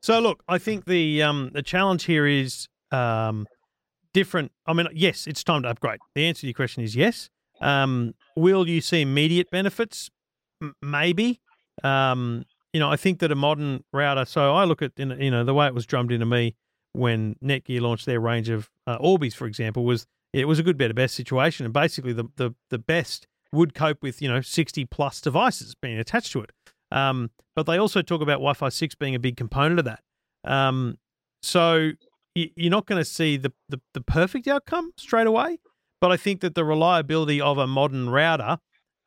[0.02, 3.48] So look, I think the um the challenge here is um
[4.13, 4.52] different.
[4.65, 6.00] I mean, yes, it's time to upgrade.
[6.15, 7.30] The answer to your question is yes.
[7.62, 10.10] Um, will you see immediate benefits?
[10.62, 11.41] M- maybe.
[11.84, 14.26] Um, you know, I think that a modern router.
[14.26, 16.56] So I look at you know the way it was drummed into me
[16.93, 20.78] when Netgear launched their range of uh, Orbis, for example, was it was a good
[20.78, 24.86] better best situation, and basically the the the best would cope with you know sixty
[24.86, 26.52] plus devices being attached to it.
[26.91, 30.02] Um, but they also talk about Wi-Fi six being a big component of that.
[30.43, 30.97] Um,
[31.41, 31.91] so
[32.36, 35.60] you're not going to see the, the the perfect outcome straight away,
[36.00, 38.60] but I think that the reliability of a modern router,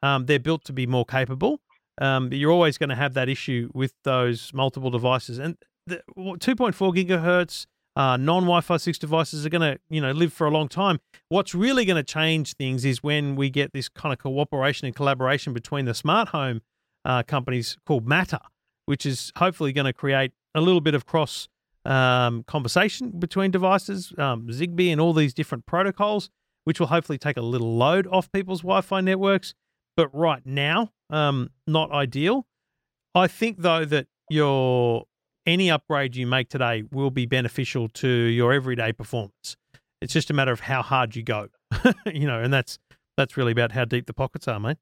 [0.03, 1.61] um, they're built to be more capable.
[2.01, 5.57] Um, but you're always going to have that issue with those multiple devices, and
[5.87, 10.51] the 2.4 gigahertz uh, non-Wi-Fi six devices are going to you know live for a
[10.51, 10.99] long time.
[11.29, 14.95] What's really going to change things is when we get this kind of cooperation and
[14.95, 16.63] collaboration between the smart home
[17.05, 18.41] uh, companies called Matter,
[18.87, 21.49] which is hopefully going to create a little bit of cross
[21.85, 26.31] um, conversation between devices, um, Zigbee, and all these different protocols,
[26.65, 29.55] which will hopefully take a little load off people's Wi-Fi networks.
[29.97, 32.47] But right now, um, not ideal.
[33.15, 35.05] I think though that your
[35.47, 39.57] any upgrade you make today will be beneficial to your everyday performance.
[40.01, 41.49] It's just a matter of how hard you go,
[42.07, 42.79] you know, and that's
[43.17, 44.79] that's really about how deep the pockets are, mate.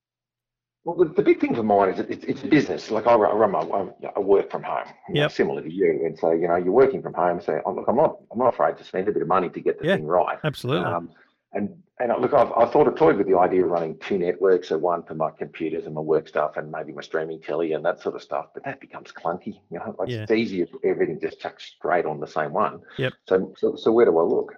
[0.85, 2.91] Well, the, the big thing for mine is it, it's, it's a business.
[2.91, 6.03] Like I run, I, run my, I, work from home, you know, similar to you.
[6.05, 7.41] And so, you know, you're working from home.
[7.41, 9.61] So, oh, look, I'm not, I'm not afraid to spend a bit of money to
[9.61, 9.97] get the Yeah.
[9.97, 10.39] thing right.
[10.43, 10.87] Absolutely.
[10.93, 11.11] Um,
[11.55, 11.69] And
[12.01, 14.71] and uh, look, I've, I thought of toyed with the idea of running two networks,
[14.71, 17.85] so one for my computers and my work stuff, and maybe my streaming telly and
[17.85, 18.47] that sort of stuff.
[18.55, 19.61] But that becomes clunky.
[19.71, 20.23] You know, like Yeah.
[20.23, 22.81] it's easier if everything just chucks straight on the same one.
[22.97, 23.13] Yep.
[23.29, 24.55] So so, so where do I look?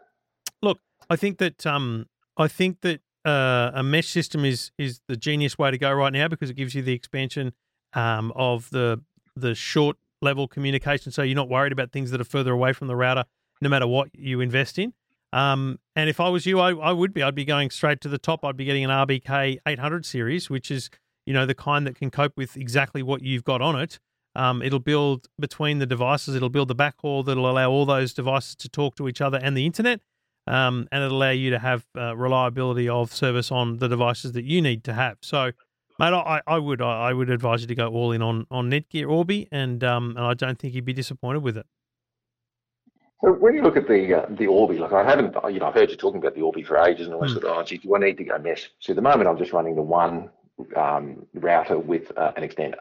[0.62, 0.78] look?
[1.10, 2.06] I think that um,
[2.38, 6.12] I think that uh, a mesh system is is the genius way to go right
[6.12, 7.52] now because it gives you the expansion
[7.94, 9.02] um, of the
[9.36, 11.12] the short level communication.
[11.12, 13.24] So you're not worried about things that are further away from the router,
[13.60, 14.92] no matter what you invest in.
[15.32, 17.22] Um, and if I was you, I, I would be.
[17.22, 18.44] I'd be going straight to the top.
[18.44, 20.90] I'd be getting an RBK 800 series, which is
[21.26, 23.98] you know the kind that can cope with exactly what you've got on it.
[24.36, 26.34] Um, it'll build between the devices.
[26.34, 29.56] It'll build the backhaul that'll allow all those devices to talk to each other and
[29.56, 30.00] the internet
[30.46, 34.44] um, and it'll allow you to have uh, reliability of service on the devices that
[34.44, 35.18] you need to have.
[35.22, 35.52] So,
[35.98, 38.70] mate, I, I would I, I would advise you to go all in on on
[38.70, 41.66] Netgear Orbi, and um, and I don't think you'd be disappointed with it.
[43.22, 45.74] So when you look at the uh, the Orbi, like I haven't, you know, I've
[45.74, 47.26] heard you talking about the Orbi for ages, and I Hmm.
[47.26, 48.70] said, oh, gee, do I need to go mesh?
[48.80, 50.30] So at the moment, I'm just running the one
[50.76, 52.78] um, router with uh, an extender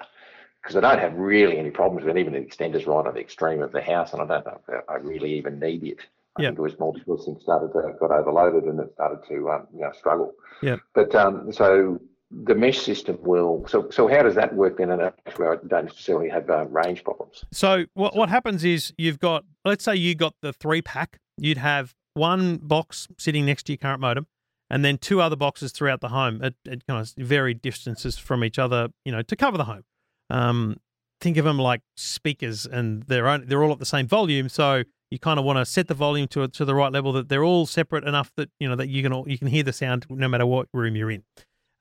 [0.61, 2.19] because I don't have really any problems with it.
[2.19, 4.83] Even the extender's right on the extreme of the house, and I don't know if
[4.89, 5.99] I really even need it.
[6.35, 6.49] I Yeah.
[6.49, 9.81] think it was multiple things started to got overloaded and it started to um, you
[9.81, 10.33] know struggle.
[10.61, 10.77] Yeah.
[10.93, 11.99] But um, so
[12.31, 13.65] the mesh system will.
[13.67, 14.89] So so how does that work then?
[14.89, 17.45] In a where I don't necessarily have uh, range problems.
[17.51, 21.57] So what what happens is you've got let's say you got the three pack, you'd
[21.59, 24.27] have one box sitting next to your current modem,
[24.69, 28.43] and then two other boxes throughout the home at, at kind of varied distances from
[28.43, 29.83] each other, you know, to cover the home.
[30.29, 30.77] Um,
[31.21, 34.83] think of them like speakers, and they're on, they're all at the same volume, so
[35.13, 37.43] you kind of want to set the volume to to the right level that they're
[37.43, 40.05] all separate enough that you know that you can all, you can hear the sound
[40.09, 41.23] no matter what room you're in.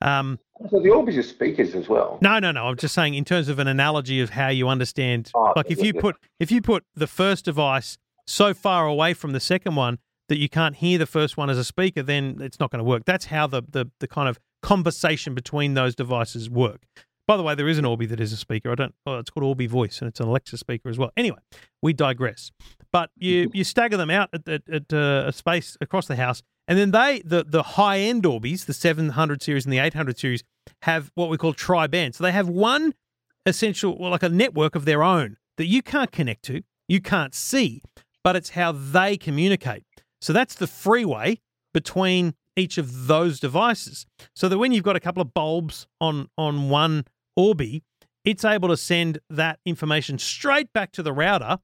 [0.01, 0.39] Um,
[0.71, 2.19] So the Orbis are speakers as well.
[2.21, 2.67] no, no, no.
[2.67, 5.31] I'm just saying in terms of an analogy of how you understand.
[5.35, 9.33] Oh, like if you put if you put the first device so far away from
[9.33, 12.61] the second one that you can't hear the first one as a speaker, then it's
[12.61, 13.05] not going to work.
[13.07, 16.83] That's how the the the kind of conversation between those devices work.
[17.29, 18.73] By the way, there is an Orbi that is a speaker.
[18.73, 18.95] I don't.
[19.07, 21.11] Oh, it's called Orbi Voice, and it's an Alexa speaker as well.
[21.17, 21.39] Anyway,
[21.81, 22.51] we digress.
[22.93, 26.43] But you you stagger them out at, at, at uh, a space across the house,
[26.69, 30.45] and then they the the high end Orbis, the 700 series and the 800 series,
[30.83, 32.15] have what we call tri band.
[32.15, 32.95] So they have one
[33.47, 37.35] essential, well, like a network of their own that you can't connect to, you can't
[37.35, 37.83] see,
[38.23, 39.85] but it's how they communicate.
[40.21, 41.41] So that's the freeway
[41.75, 44.07] between each of those devices.
[44.37, 47.83] So that when you've got a couple of bulbs on on one Orbi,
[48.25, 51.59] it's able to send that information straight back to the router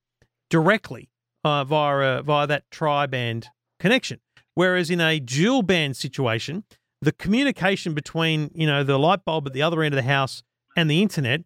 [0.51, 1.11] directly
[1.49, 3.49] uh, via uh, via that tri-band
[3.81, 4.21] connection.
[4.55, 6.65] Whereas in a dual band situation,
[7.01, 10.43] the communication between you know the light bulb at the other end of the house
[10.77, 11.41] and the internet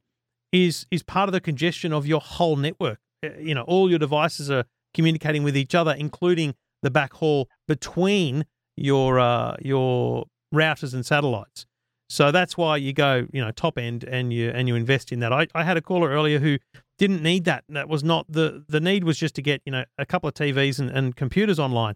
[0.50, 2.98] is is part of the congestion of your whole network.
[3.24, 8.44] Uh, You know, all your devices are communicating with each other, including the backhaul between
[8.76, 11.66] your uh, your routers and satellites.
[12.12, 15.20] So that's why you go, you know, top end and you and you invest in
[15.20, 15.32] that.
[15.32, 16.58] I, I had a caller earlier who
[16.98, 17.64] didn't need that.
[17.70, 20.34] That was not the the need was just to get, you know, a couple of
[20.34, 21.94] TVs and, and computers online.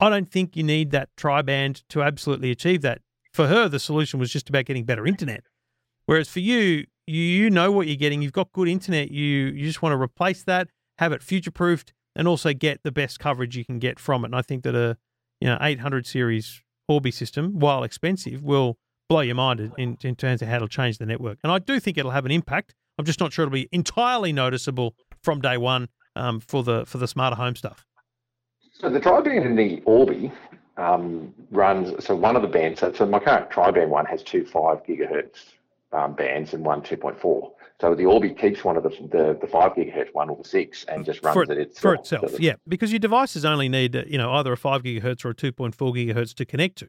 [0.00, 3.02] I don't think you need that tri band to absolutely achieve that.
[3.34, 5.44] For her, the solution was just about getting better internet.
[6.06, 8.22] Whereas for you, you you know what you're getting.
[8.22, 9.10] You've got good internet.
[9.10, 12.90] You you just want to replace that, have it future proofed, and also get the
[12.90, 14.28] best coverage you can get from it.
[14.28, 14.96] And I think that a
[15.42, 18.78] you know 800 series Orbi system, while expensive, will
[19.08, 21.38] blow your mind in- in, terms of how it'll change the network.
[21.42, 22.74] And I do think it'll have an impact.
[22.98, 26.98] I'm just not sure it'll be entirely noticeable from day one um, for the for
[26.98, 27.86] the smarter home stuff.
[28.72, 30.30] So the tri-band in the Orbi
[30.76, 34.44] um, runs, so one of the bands, so, so my current tri-band one has two
[34.44, 35.44] 5 gigahertz
[35.92, 37.50] um, bands and one 2.4.
[37.80, 40.84] So the Orbi keeps one of the, the, the 5 gigahertz one or the 6
[40.84, 41.80] and just runs for, it itself.
[41.80, 42.30] for itself.
[42.30, 45.34] So yeah, because your devices only need you know either a five gigahertz or a
[45.34, 46.88] two point four gigahertz to connect to,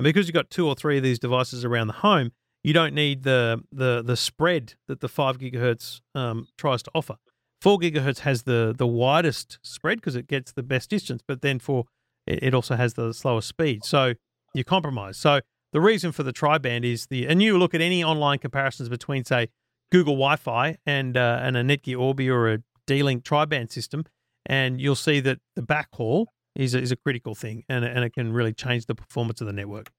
[0.00, 2.32] and because you've got two or three of these devices around the home,
[2.64, 7.16] you don't need the the the spread that the five gigahertz um, tries to offer.
[7.60, 11.58] Four gigahertz has the the widest spread because it gets the best distance, but then
[11.58, 11.84] for
[12.26, 13.84] it, it also has the slowest speed.
[13.84, 14.14] So
[14.54, 15.18] you compromise.
[15.18, 15.40] So
[15.74, 19.24] the reason for the tri-band is the and you look at any online comparisons between
[19.26, 19.48] say
[19.92, 24.06] Google Wi-Fi and uh, and a Netgear Orbi or a D-Link tri-band system,
[24.46, 26.28] and you'll see that the backhaul
[26.60, 29.46] is a, is a critical thing, and and it can really change the performance of
[29.46, 29.90] the network.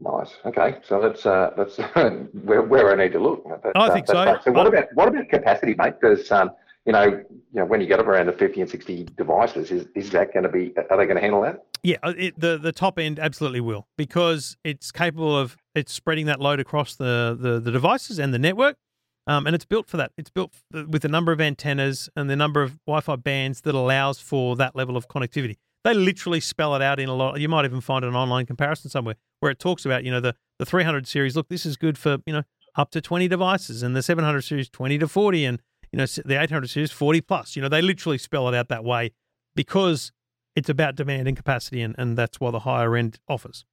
[0.00, 0.34] Nice.
[0.44, 0.76] Okay.
[0.86, 1.76] So that's uh, that's
[2.32, 3.44] where, where I need to look.
[3.62, 4.36] That- I think so.
[4.44, 5.94] So what I- about what about capacity, mate?
[6.00, 6.50] Because um,
[6.84, 9.86] you know, you know, when you get up around the 50 and 60 devices, is,
[9.94, 10.72] is that going to be?
[10.90, 11.64] Are they going to handle that?
[11.82, 16.26] Yeah, uh, it, the the top end absolutely will because it's capable of it's spreading
[16.26, 18.76] that load across the the, the devices and the network,
[19.26, 20.12] um, and it's built for that.
[20.16, 24.20] It's built with a number of antennas and the number of Wi-Fi bands that allows
[24.20, 25.56] for that level of connectivity.
[25.84, 27.38] they literally spell it out in a lot.
[27.40, 30.34] You might even find an online comparison somewhere where it talks about, you know, the,
[30.58, 31.36] the 300 series.
[31.36, 32.42] Look, this is good for, you know,
[32.76, 35.62] up to 20 devices and the 700 series 20 to 40 and,
[35.92, 37.56] you know, the 800 series 40 plus.
[37.56, 39.12] You know, they literally spell it out that way
[39.54, 40.12] because
[40.54, 43.64] it's about demand and capacity and, and that's why the higher end offers.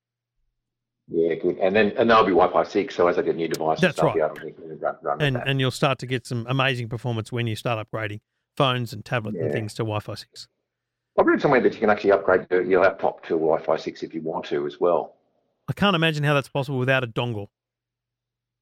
[1.10, 1.58] Yeah, good.
[1.58, 2.96] And then and they'll be Wi-Fi six.
[2.96, 4.16] So as I get new devices, That's right.
[4.16, 5.48] be able to run, run And, that.
[5.48, 8.22] and you'll start to get some amazing performance when you start upgrading
[8.56, 10.48] phones and tablets and things to Wi-Fi 6.
[11.20, 14.22] I've read somewhere that you can actually upgrade your, laptop to Wi-Fi six if you
[14.22, 15.16] want to as well.
[15.68, 17.48] I can't imagine how that's possible without a dongle.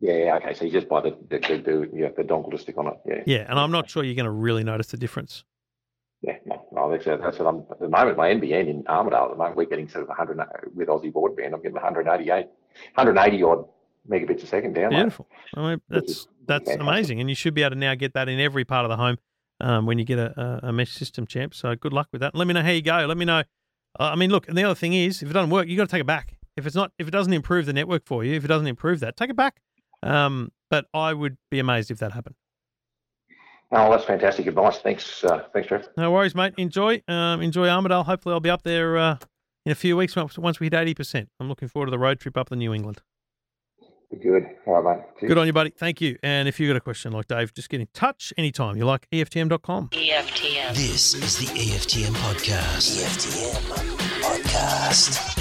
[0.01, 0.53] Yeah, yeah, okay.
[0.53, 2.93] So you just buy the the, the, the, yeah, the dongle to stick on it.
[3.05, 3.23] Yeah.
[3.25, 5.43] Yeah, and I'm not sure you're going to really notice the difference.
[6.21, 8.17] Yeah, no, no, that's, that's what I'm at the moment.
[8.17, 10.37] My NBN in Armidale at the moment, we're getting sort of 100
[10.75, 11.53] with Aussie broadband.
[11.53, 12.45] I'm getting 188,
[12.93, 13.65] 180 odd
[14.07, 14.91] megabits a second down.
[14.91, 15.27] Beautiful.
[15.55, 16.81] I mean, that's that's fantastic.
[16.81, 18.97] amazing, and you should be able to now get that in every part of the
[18.97, 19.17] home
[19.61, 21.55] um, when you get a, a, a mesh system, champ.
[21.55, 22.35] So good luck with that.
[22.35, 23.05] Let me know how you go.
[23.07, 23.39] Let me know.
[23.99, 25.89] Uh, I mean, look, and the other thing is, if it doesn't work, you've got
[25.89, 26.37] to take it back.
[26.55, 28.99] If it's not, if it doesn't improve the network for you, if it doesn't improve
[28.99, 29.61] that, take it back.
[30.03, 32.35] Um, but I would be amazed if that happened.
[33.73, 34.79] Oh, that's fantastic advice.
[34.79, 35.87] Thanks, uh, thanks, Trev.
[35.95, 36.53] No worries, mate.
[36.57, 38.05] Enjoy, um, enjoy Armidale.
[38.05, 39.17] Hopefully, I'll be up there uh,
[39.65, 41.29] in a few weeks once, once we hit eighty percent.
[41.39, 43.01] I'm looking forward to the road trip up to New England.
[44.21, 44.45] Good.
[44.65, 45.05] All right, mate.
[45.19, 45.29] Cheers.
[45.29, 45.69] Good on you, buddy.
[45.69, 46.17] Thank you.
[46.21, 48.75] And if you've got a question like Dave, just get in touch anytime.
[48.75, 49.87] You like EFTM.com.
[49.89, 50.75] EFTM.
[50.75, 53.01] This is the EFTM podcast.
[53.01, 53.53] EFTM
[54.21, 55.37] podcast.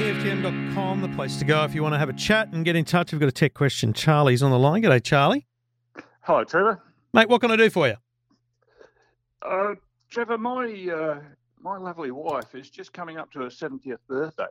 [0.00, 2.84] EFTM.com, the place to go if you want to have a chat and get in
[2.84, 3.12] touch.
[3.12, 3.92] We've got a tech question.
[3.92, 4.82] Charlie's on the line.
[4.82, 5.46] G'day, Charlie.
[6.26, 6.82] Hi, Trevor.
[7.14, 7.94] Mate, what can I do for you?
[9.42, 9.76] Uh,
[10.10, 11.20] Trevor, my uh,
[11.60, 14.48] my lovely wife is just coming up to her seventieth birthday,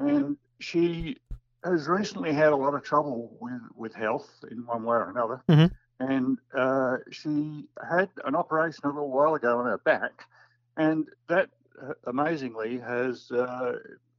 [0.00, 1.16] and she
[1.62, 5.42] has recently had a lot of trouble with, with health in one way or another.
[5.48, 5.70] Mhm.
[6.00, 10.24] And uh, she had an operation a little while ago on her back,
[10.76, 11.50] and that
[11.80, 13.74] uh, amazingly has uh,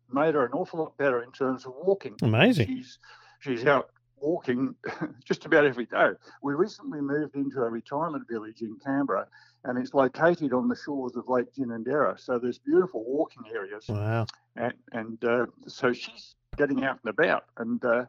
[0.10, 2.16] made her an awful lot better in terms of walking.
[2.22, 2.68] Amazing.
[2.68, 2.98] She's
[3.40, 3.90] she's out
[4.22, 4.76] walking
[5.26, 6.10] just about every day.
[6.42, 9.28] We recently moved into a retirement village in Canberra,
[9.64, 12.20] and it's located on the shores of Lake Ginninderra.
[12.20, 14.28] So there's beautiful walking areas, Wow.
[14.56, 17.46] and and uh, so she's getting out and about.
[17.58, 18.06] And uh,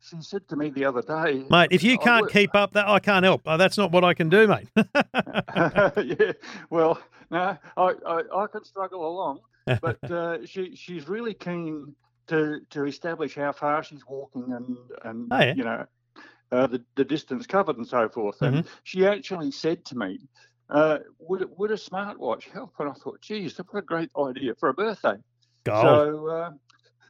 [0.00, 2.98] she said to me the other day, Mate, if you can't keep up that, I
[2.98, 3.42] can't help.
[3.46, 4.68] Uh, that's not what I can do, mate.
[4.76, 6.32] yeah,
[6.70, 7.00] well,
[7.30, 9.40] no, I, I, I can struggle along,
[9.80, 11.94] but uh, she she's really keen
[12.28, 15.54] to to establish how far she's walking and and Oh, yeah.
[15.54, 15.86] you know
[16.52, 18.42] uh, the the distance covered and so forth.
[18.42, 18.68] And Mm-hmm.
[18.84, 20.20] she actually said to me,
[20.70, 24.68] uh, "Would would a smartwatch help?" And I thought, "Geez, what a great idea for
[24.70, 25.16] a birthday."
[25.72, 26.50] So, uh,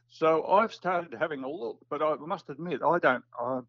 [0.09, 3.59] so I've started having a look, but I must admit, I don't, I,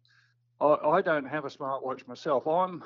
[0.61, 2.47] I, I don't have a smartwatch myself.
[2.47, 2.83] I'm,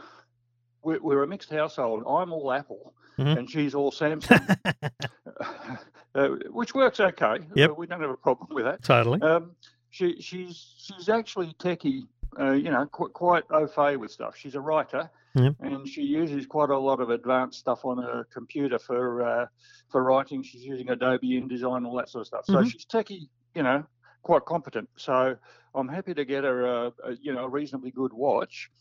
[0.84, 2.04] we're, we're a mixed household.
[2.08, 3.38] I'm all Apple, Mhm.
[3.40, 4.58] and she's all Samsung,
[6.16, 7.40] uh, which works okay.
[7.56, 7.70] Yep.
[7.70, 8.84] Uh, we don't have a problem with that.
[8.84, 9.22] totally.
[9.22, 9.52] Um,
[9.90, 12.04] she, she's, she's actually techie.
[12.40, 14.38] Uh, you know, qu- quite au fait with stuff.
[14.38, 15.56] She's a writer, Yep.
[15.60, 19.46] and she uses quite a lot of advanced stuff on her computer for uh,
[19.90, 20.42] for writing.
[20.42, 22.46] She's using Adobe InDesign, all that sort of stuff.
[22.46, 22.72] So Mhm.
[22.72, 23.84] she's techie, you know,
[24.24, 24.88] quite competent.
[24.96, 25.36] So
[25.76, 28.72] I'm happy to get her a, a you know a reasonably good watch.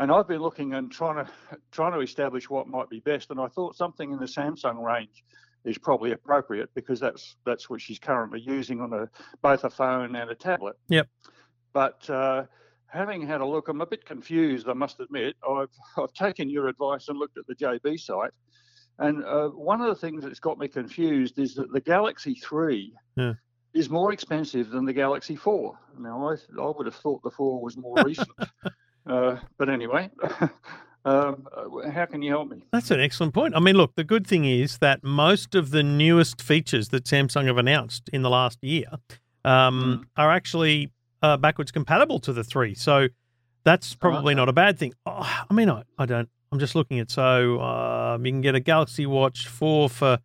[0.00, 1.30] And I've been looking and trying to
[1.72, 3.30] trying to establish what might be best.
[3.30, 5.24] And I thought something in the Samsung range
[5.64, 9.08] is probably appropriate because that's that's what she's currently using on a
[9.42, 10.76] both a phone and a tablet.
[10.88, 11.08] Yep.
[11.72, 12.44] But uh,
[12.86, 14.68] having had a look, I'm a bit confused.
[14.68, 15.34] I must admit.
[15.48, 18.30] I've I've taken your advice and looked at the JB site,
[19.00, 22.94] and uh, one of the things that's got me confused is that the Galaxy Three
[23.16, 23.32] Yeah.
[23.74, 25.76] is more expensive than the Galaxy Four.
[25.98, 28.28] Now I I would have thought the Four was more recent,
[29.06, 30.10] uh, but anyway.
[31.04, 32.58] Um, uh, how can you help me?
[32.70, 33.54] That's an excellent point.
[33.56, 37.46] I mean, look, the good thing is that most of the newest features that Samsung
[37.46, 38.84] have announced in the last year
[39.42, 40.90] um, are actually
[41.22, 42.74] uh, backwards compatible to the three.
[42.74, 43.08] So
[43.64, 44.92] that's probably not a bad thing.
[45.06, 46.28] Oh, I mean, I, I don't.
[46.52, 50.18] I'm just looking at so um, you can get a Galaxy Watch four for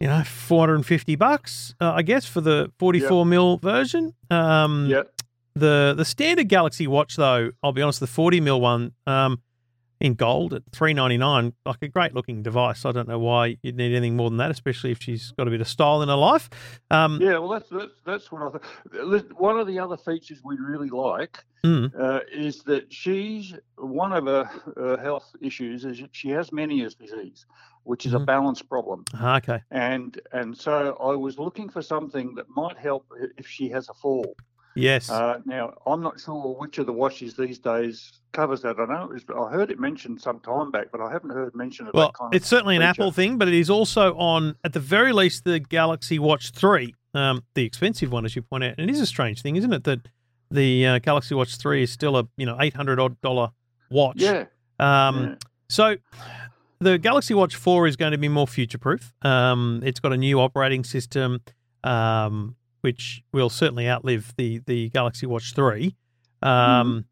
[0.00, 4.14] you know 450 bucks, uh, I guess, for the 44 mil version.
[4.30, 5.12] Um, Yep.
[5.58, 9.42] The the standard Galaxy Watch, though, I'll be honest, the 40 mil one um,
[10.00, 12.84] in gold at 399, like a great looking device.
[12.84, 15.50] I don't know why you'd need anything more than that, especially if she's got a
[15.50, 16.48] bit of style in her life.
[16.90, 19.38] Um, Yeah, well, that's that's, that's what I thought.
[19.38, 24.26] One of the other features we really like mm, uh, is that she's one of
[24.26, 27.44] her uh, health issues is that she has Meniere's disease,
[27.82, 28.26] which is a Mhm.
[28.26, 29.04] balance problem.
[29.14, 29.60] ah, okay.
[29.72, 33.94] And and so I was looking for something that might help if she has a
[33.94, 34.36] fall.
[34.78, 35.10] Yes.
[35.10, 38.78] Uh, now, I'm not sure which of the watches these days covers that.
[38.78, 41.54] I know it was, I heard it mentioned some time back, but I haven't heard
[41.54, 42.82] mention of well, that kind it's certainly an.
[42.82, 46.94] Apple thing, but it is also on, at the very least, the Galaxy Watch 3,
[47.14, 48.74] um, the expensive one, as you point out.
[48.78, 50.00] And it is a strange thing, isn't it, that
[50.50, 53.50] the uh, Galaxy Watch 3 is still a, you know, 800 odd dollar
[53.90, 54.16] watch.
[54.16, 54.44] Yeah.
[54.78, 55.34] Um, yeah.
[55.68, 55.96] So
[56.80, 59.12] the Galaxy Watch 4 is going to be more future proof.
[59.22, 61.40] Um, it's got a new operating system,
[61.84, 65.94] um, which will certainly outlive the, the Galaxy Watch 3.
[66.42, 67.04] Um,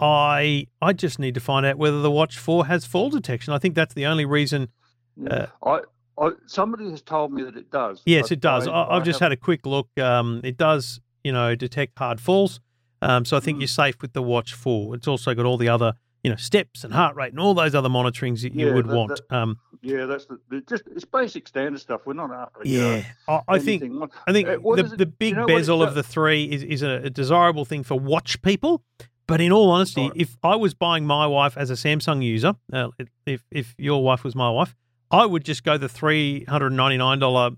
[0.00, 3.52] I I just need to find out whether the Watch 4 has fall detection.
[3.52, 4.68] I think that's the only reason.
[5.16, 5.46] Yeah.
[5.64, 5.80] I,
[6.18, 8.02] I, somebody has told me that it does.
[8.04, 8.66] Yes, it does.
[8.68, 9.88] I, I've just had a quick look.
[9.98, 12.60] Um, it does, you know, detect hard falls.
[13.02, 13.60] Um, so I think Mm.
[13.62, 14.94] you're safe with the Watch 4.
[14.96, 15.94] It's also got all the other,
[16.24, 18.86] you know, steps and heart rate and all those other monitorings that you Yeah, would
[18.88, 19.20] that- want.
[19.30, 22.00] um, Yeah, that's the, the just it's basic standard stuff.
[22.06, 22.60] We're not after.
[22.64, 23.82] you yeah, I, I think.
[24.26, 26.82] I think Uh, the, it- the you big know bezel of the three is, is
[26.82, 28.82] a, a desirable thing for watch people.
[29.26, 30.12] But in all honesty, Right.
[30.16, 32.88] if I was buying my wife as a Samsung user, uh,
[33.26, 34.74] if if your wife was my wife,
[35.10, 37.50] I would just go the three hundred ninety nine dollar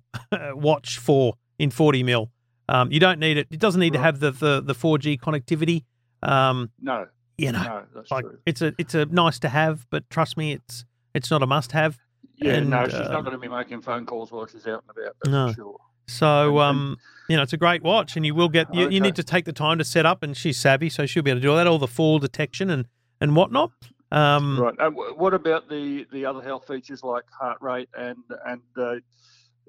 [0.55, 2.31] watch for in forty mil.
[2.69, 3.47] Um, you don't need it.
[3.51, 5.85] It doesn't need to have the the the four G connectivity.
[6.23, 7.07] Um, No,
[7.39, 8.39] you know, no, like true.
[8.47, 10.85] it's a it's a nice to have, but trust me, it's
[11.15, 11.99] it's not a must have.
[12.37, 14.91] Yeah, no, she's um, not going to be making phone calls while she's out and
[15.05, 15.17] about.
[15.23, 15.49] That's No.
[15.49, 15.77] for sure.
[16.09, 18.73] So, um, you know, it's a great watch, and you will get.
[18.75, 21.23] You, you need to take the time to set up, and she's savvy, so she'll
[21.25, 22.87] be able to do all that, all the fall detection and
[23.21, 23.73] and whatnot.
[24.13, 24.75] Um, Right.
[24.79, 28.95] And wh- what about the the other health features like heart rate and and uh,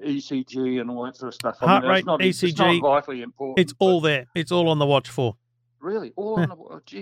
[0.03, 1.57] ECG and all that sort of stuff?
[1.57, 3.59] Heart that's rate, not, It's ECG, not vitally important.
[3.59, 4.27] It's all there.
[4.35, 5.35] It's all on the watch for.
[5.79, 6.43] really all Yeah.
[6.43, 6.55] on the.
[6.55, 7.01] Oh, geez,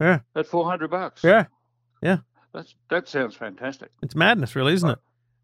[0.00, 0.20] Yeah.
[0.34, 1.22] At four hundred bucks.
[1.22, 1.46] Yeah,
[2.02, 2.18] yeah.
[2.52, 3.90] That's that sounds fantastic.
[4.02, 4.98] it's madness, really, isn't it?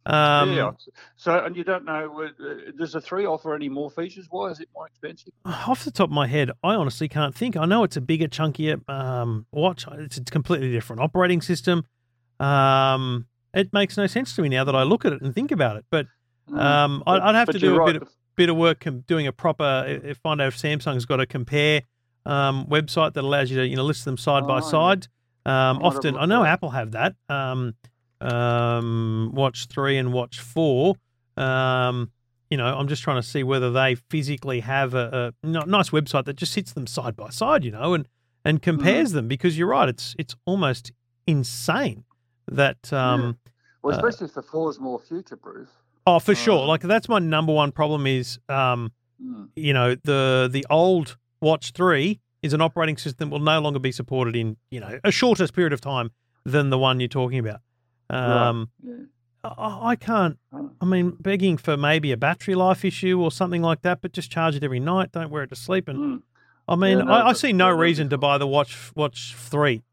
[0.06, 0.70] Um, yeah.
[1.16, 4.26] So and you don't know uh, does the three offer any more features?
[4.30, 5.32] Why is it more expensive?
[5.44, 7.56] Off the top of my head, I honestly can't think.
[7.56, 9.84] I know it's a bigger, chunkier um, watch.
[9.92, 11.84] It's a completely different operating system.
[12.38, 15.50] Um, it makes no sense to me now that I look at it and think
[15.50, 15.84] about it.
[15.90, 16.06] But
[16.52, 18.86] um, I'd, But- I'd have but to do a right, bit of bit of work
[19.06, 21.80] doing a proper find out if Samsung's got a compare
[22.26, 24.70] um, website that allows you to you know list them side by Oh, yeah.
[24.70, 25.08] side.
[25.46, 26.44] Um, I might have often, I know.
[26.44, 27.14] Apple have that.
[27.28, 27.74] Um,
[28.20, 30.96] um, Watch three and Watch four.
[31.36, 32.10] Um,
[32.50, 36.36] you know, I'm just trying to see whether they physically have a nice website that
[36.36, 37.64] just sits them side by side.
[37.64, 38.08] You know, and
[38.44, 39.16] and compares Mm-hmm.
[39.16, 39.88] them because you're right.
[39.88, 40.92] It's it's almost
[41.26, 42.04] insane
[42.50, 42.92] that.
[42.92, 43.38] Um,
[43.82, 45.68] Well, uh, especially if the four is more future proof.
[46.06, 46.62] Oh, for sure.
[46.62, 49.48] Um, Like that's my number one problem is, um, Mm.
[49.56, 53.78] you know, the the old Watch Three is an operating system that will no longer
[53.78, 56.10] be supported in you know a shorter period of time
[56.44, 57.60] than the one you're talking about.
[58.10, 58.94] Um, Yeah.
[59.44, 60.38] I, I can't.
[60.80, 64.28] I mean, begging for maybe a battery life issue or something like that, but just
[64.30, 65.12] charge it every night.
[65.12, 65.88] Don't wear it to sleep.
[65.88, 66.22] And Mm.
[66.68, 68.46] I mean, Yeah, no, I, I see no that would be reason to buy the
[68.46, 69.84] Watch Watch Three.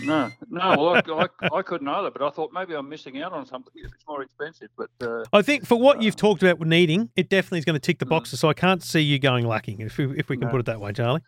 [0.00, 0.68] No, no.
[0.76, 0.88] Well,
[1.20, 3.92] I, I, I couldn't either, but I thought maybe I'm missing out on something if
[3.94, 4.68] it's more expensive.
[4.76, 7.80] But uh, I think for what you've talked about needing, it definitely is going to
[7.80, 8.10] tick the Mm.
[8.10, 8.40] boxes.
[8.40, 10.50] So I can't see you going lacking, if we, if we can No.
[10.50, 11.20] put it that way, Charlie.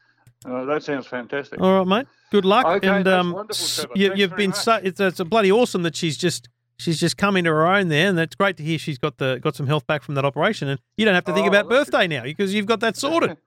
[0.44, 1.60] uh, that sounds fantastic.
[1.60, 2.06] All right, mate.
[2.32, 2.66] Good luck.
[2.66, 3.46] Okay, and um,
[3.94, 4.58] you, you've been much.
[4.58, 6.48] so it's, it's a bloody awesome that she's just
[6.78, 8.78] she's just come into her own there, and that's great to hear.
[8.78, 11.32] She's got the got some health back from that operation, and you don't have to
[11.32, 11.92] think Oh, about that's good.
[11.92, 13.36] birthday now because you've got that sorted.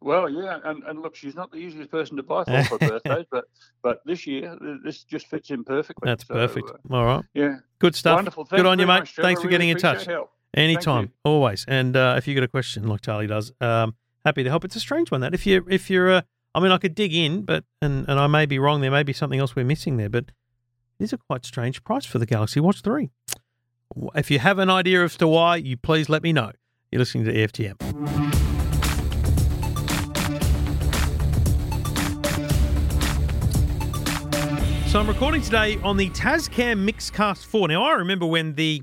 [0.00, 3.26] Well, yeah, and, and look, she's not the easiest person to buy for for birthdays,
[3.30, 3.44] but
[3.82, 6.06] but this year this just fits in perfectly.
[6.06, 6.70] That's So, perfect.
[6.70, 8.16] uh, All right, yeah, good stuff.
[8.16, 8.44] wonderful.
[8.44, 9.00] Good on you, mate.
[9.00, 9.14] much.
[9.16, 10.04] Thanks for Really getting in touch.
[10.06, 10.30] help.
[10.54, 11.64] Anytime, always.
[11.68, 14.64] And uh, if you got a question like Charlie does, um, happy to help.
[14.64, 16.20] It's a strange one that if you if you're uh,
[16.54, 18.80] I mean, I could dig in, but and and I may be wrong.
[18.80, 20.26] There may be something else we're missing there, but
[20.98, 23.10] it is a quite strange price for the Galaxy Watch Three.
[24.14, 26.52] If you have an idea as to why, you please let me know.
[26.90, 28.45] You're listening to EFTM.
[34.96, 37.68] So I'm recording today on the Tascam Mixcast 4.
[37.68, 38.82] Now I remember when the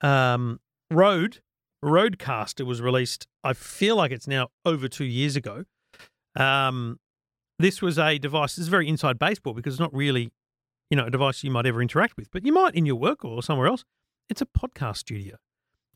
[0.00, 0.58] um,
[0.90, 1.40] Rode
[1.84, 3.26] Rodecaster was released.
[3.44, 5.66] I feel like it's now over two years ago.
[6.34, 6.98] Um,
[7.58, 8.56] this was a device.
[8.56, 10.32] Is very inside baseball because it's not really,
[10.88, 13.22] you know, a device you might ever interact with, but you might in your work
[13.22, 13.84] or somewhere else.
[14.30, 15.36] It's a podcast studio.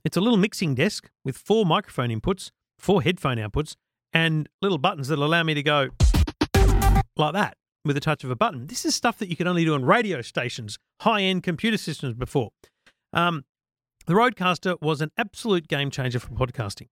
[0.05, 3.77] It's a little mixing desk with four microphone inputs, four headphone outputs,
[4.12, 5.89] and little buttons that allow me to go
[7.17, 8.66] like that with a touch of a button.
[8.66, 12.14] This is stuff that you could only do on radio stations, high end computer systems
[12.14, 12.51] before.
[13.12, 13.45] Um,
[14.07, 16.89] the Rodecaster was an absolute game changer for podcasting.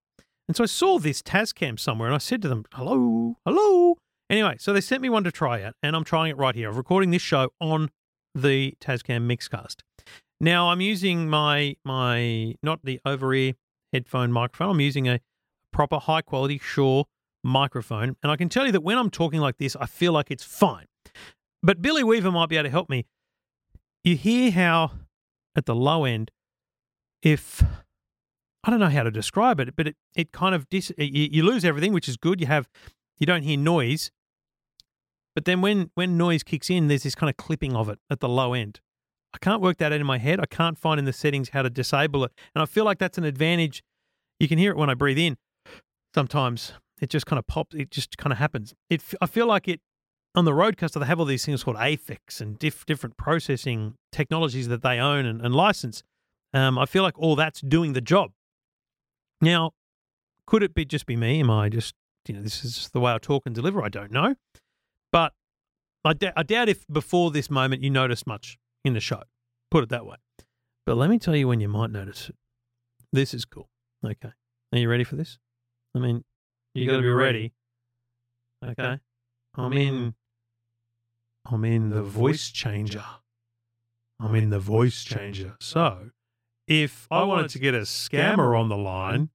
[0.49, 3.97] And so I saw this Tascam somewhere and I said to them, hello, hello.
[4.28, 6.70] Anyway, so they sent me one to try out and I'm trying it right here.
[6.70, 7.90] I'm recording this show on
[8.34, 9.76] the Tascam Mixcast.
[10.40, 13.53] Now I'm using my, my not the over ear
[13.93, 14.70] headphone microphone.
[14.70, 15.20] I'm using a
[15.70, 17.05] proper high quality Shure
[17.43, 18.16] microphone.
[18.22, 20.45] And I can tell you that when I'm talking like this, I feel like it's
[20.45, 20.86] fine.
[21.62, 23.07] But Billy Weaver might be able to help me.
[24.05, 24.93] You hear how
[25.55, 26.30] at the low end,
[27.22, 27.62] if
[28.64, 31.43] I don't know how to describe it, but it, it kind of dis, you, you
[31.45, 32.40] lose everything, which is good.
[32.40, 32.68] You have
[33.18, 34.11] you don't hear noise,
[35.34, 38.20] but then when when noise kicks in, there's this kind of clipping of it at
[38.20, 38.80] the low end.
[39.34, 40.40] I can't work that out in my head.
[40.40, 43.18] I can't find in the settings how to disable it, and I feel like that's
[43.18, 43.82] an advantage.
[44.38, 45.36] You can hear it when I breathe in.
[46.14, 46.72] Sometimes
[47.03, 47.74] it just kind of pops.
[47.74, 48.72] It just kind of happens.
[48.88, 49.80] It I feel like it
[50.34, 51.00] on the Rodecaster.
[51.00, 55.26] They have all these things called Aphex and diff, different processing technologies that they own
[55.26, 56.05] and, and license.
[56.55, 58.30] Um, I feel like all that's doing the job.
[59.40, 59.72] Now,
[60.46, 61.40] could it be just be me?
[61.40, 61.94] Am I just
[62.28, 63.82] you know this is the way I talk and deliver?
[63.82, 64.36] I don't know,
[65.11, 65.32] but
[66.05, 69.22] I, d- I doubt if before this moment you noticed much in the show.
[69.72, 70.16] Put it that way.
[70.86, 72.36] But let me tell you when you might notice it.
[73.12, 73.68] This is cool.
[74.05, 74.30] Okay,
[74.72, 75.38] are you ready for this?
[75.96, 76.24] I mean,
[76.75, 77.53] you, got to be ready.
[78.64, 78.99] Okay,
[79.55, 80.14] I'm in.
[81.51, 83.05] I'm in the voice changer.
[84.20, 85.57] I'm in the voice changer.
[85.61, 86.11] So,
[86.68, 89.31] if I wanted to get a scammer on the line,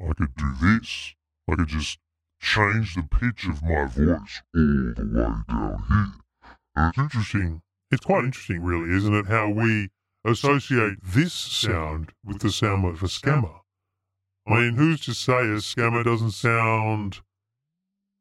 [0.00, 1.14] I could do this.
[1.48, 1.98] I could just
[2.40, 6.12] change the pitch of my voice all the way down here.
[6.76, 7.62] And it's interesting.
[7.90, 9.26] It's quite interesting, really, isn't it?
[9.26, 9.88] How we
[10.24, 13.60] associate this sound with the sound of a scammer.
[14.46, 17.20] I mean, who's to say a scammer doesn't sound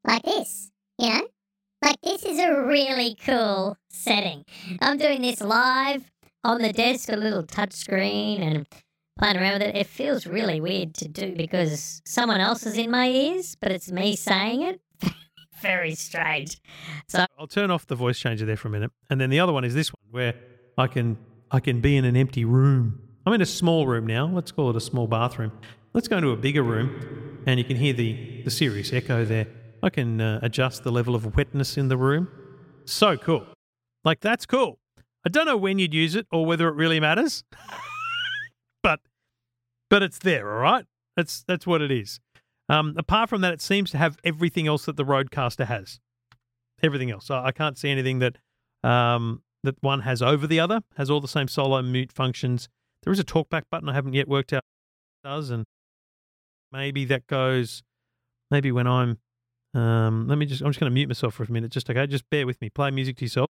[0.03, 1.28] like this, you know?
[1.84, 4.43] Like this is a really cool setting.
[4.82, 6.09] I'm doing this live
[6.43, 8.67] on the desk, a little touch screen and
[9.19, 9.76] playing around with it.
[9.76, 13.91] It feels really weird to do because someone else is in my ears, but it's
[13.91, 14.82] me saying it.
[15.61, 16.57] Very strange.
[17.07, 19.53] So I'll turn off the voice changer there for a minute, and then the other
[19.53, 20.34] one is this one where
[20.78, 21.17] I can
[21.51, 22.99] I can be in an empty room.
[23.26, 24.28] I'm in a small room now.
[24.28, 25.51] Let's call it a small bathroom.
[25.95, 29.47] Let's go into a bigger room, and you can hear the the serious echo there.
[29.81, 32.27] I can uh, adjust the level of wetness in the room.
[32.83, 33.47] So cool.
[34.03, 34.77] Like that's cool.
[35.25, 37.45] I don't know when you'd use it or whether it really matters.
[38.83, 38.99] but
[39.89, 40.85] but it's there, all right?
[41.15, 42.19] That's that's what it is.
[42.67, 46.01] Um, apart from that, it seems to have everything else that the Rodecaster has.
[46.83, 47.31] Everything else.
[47.31, 48.37] I, I can't see anything that
[48.83, 50.81] um, that one has over the other.
[50.97, 52.67] Has all the same solo mute functions.
[53.03, 54.63] There is a talkback button I haven't yet worked out
[55.25, 55.65] does, and
[56.76, 57.84] maybe that goes.
[58.51, 59.17] Maybe when I'm
[59.76, 60.61] um, let me just.
[60.61, 61.71] I'm just going to mute myself for a minute.
[61.71, 62.07] Just okay.
[62.07, 62.69] Just bear with me.
[62.69, 63.49] Play music to yourself.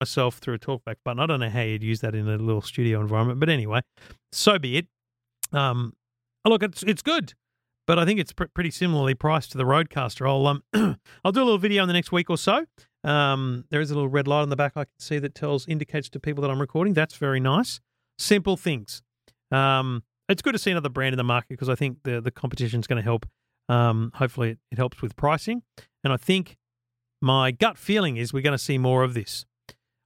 [0.00, 1.20] Myself through a talkback button.
[1.20, 3.80] I don't know how you'd use that in a little studio environment, but anyway,
[4.32, 4.86] so be it.
[5.52, 5.94] Um,
[6.44, 7.34] look, it's it's good,
[7.86, 10.28] but I think it's pr- pretty similarly priced to the Rodecaster.
[10.28, 10.64] I'll um,
[11.24, 12.66] I'll do a little video in the next week or so.
[13.06, 15.66] Um, there is a little red light on the back I can see that tells
[15.68, 16.92] indicates to people that I'm recording.
[16.92, 17.80] That's very nice.
[18.18, 19.00] Simple things.
[19.52, 22.32] Um, it's good to see another brand in the market because I think the the
[22.32, 23.26] competition is going to help.
[23.68, 25.62] Um, hopefully, it, it helps with pricing,
[26.02, 26.56] and I think
[27.22, 29.46] my gut feeling is we're going to see more of this.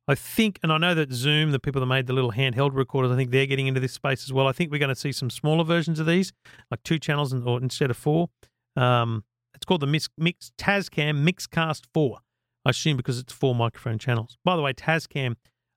[0.07, 3.13] I think, and I know that Zoom, the people that made the little handheld recorders,
[3.13, 4.49] I think they're getting into this space as well.
[4.49, 6.33] I think we're going to see some smaller versions of these,
[6.71, 8.29] like two channels or instead of four.
[8.77, 9.25] Um,
[9.55, 12.19] it's called the Mix, Mix Tascam Mixcast 4.
[12.65, 14.37] I assume because it's four microphone channels.
[14.45, 15.37] By the way, Tascam,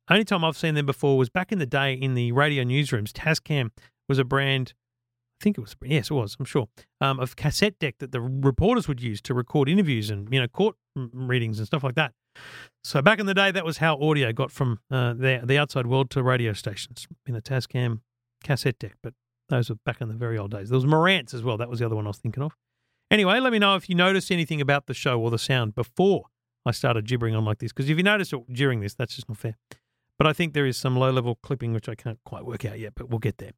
[0.10, 3.12] only time I've seen them before was back in the day in the radio newsrooms.
[3.12, 3.72] Tascam
[4.10, 4.74] was a brand,
[5.40, 6.68] I think it was, yes, it was, I'm sure,
[7.00, 10.48] um, of cassette deck that the reporters would use to record interviews and, you know,
[10.48, 12.14] court readings and stuff like that.
[12.84, 15.88] So back in the day, that was how audio got from uh, the, the outside
[15.88, 18.02] world to radio stations in a Tascam
[18.44, 18.96] cassette deck.
[19.02, 19.14] But
[19.50, 20.70] those were back in the very old days.
[20.70, 21.58] There was Marantz as well.
[21.58, 22.56] That was the other one I was thinking of.
[23.12, 26.26] Anyway, let me know if you noticed anything about the show or the sound before
[26.66, 27.72] I started gibbering on like this.
[27.72, 29.58] Because if you noticed it during this, that's just not fair.
[30.18, 32.80] But I think there is some low level clipping which I can't quite work out
[32.80, 33.52] yet, but we'll get there.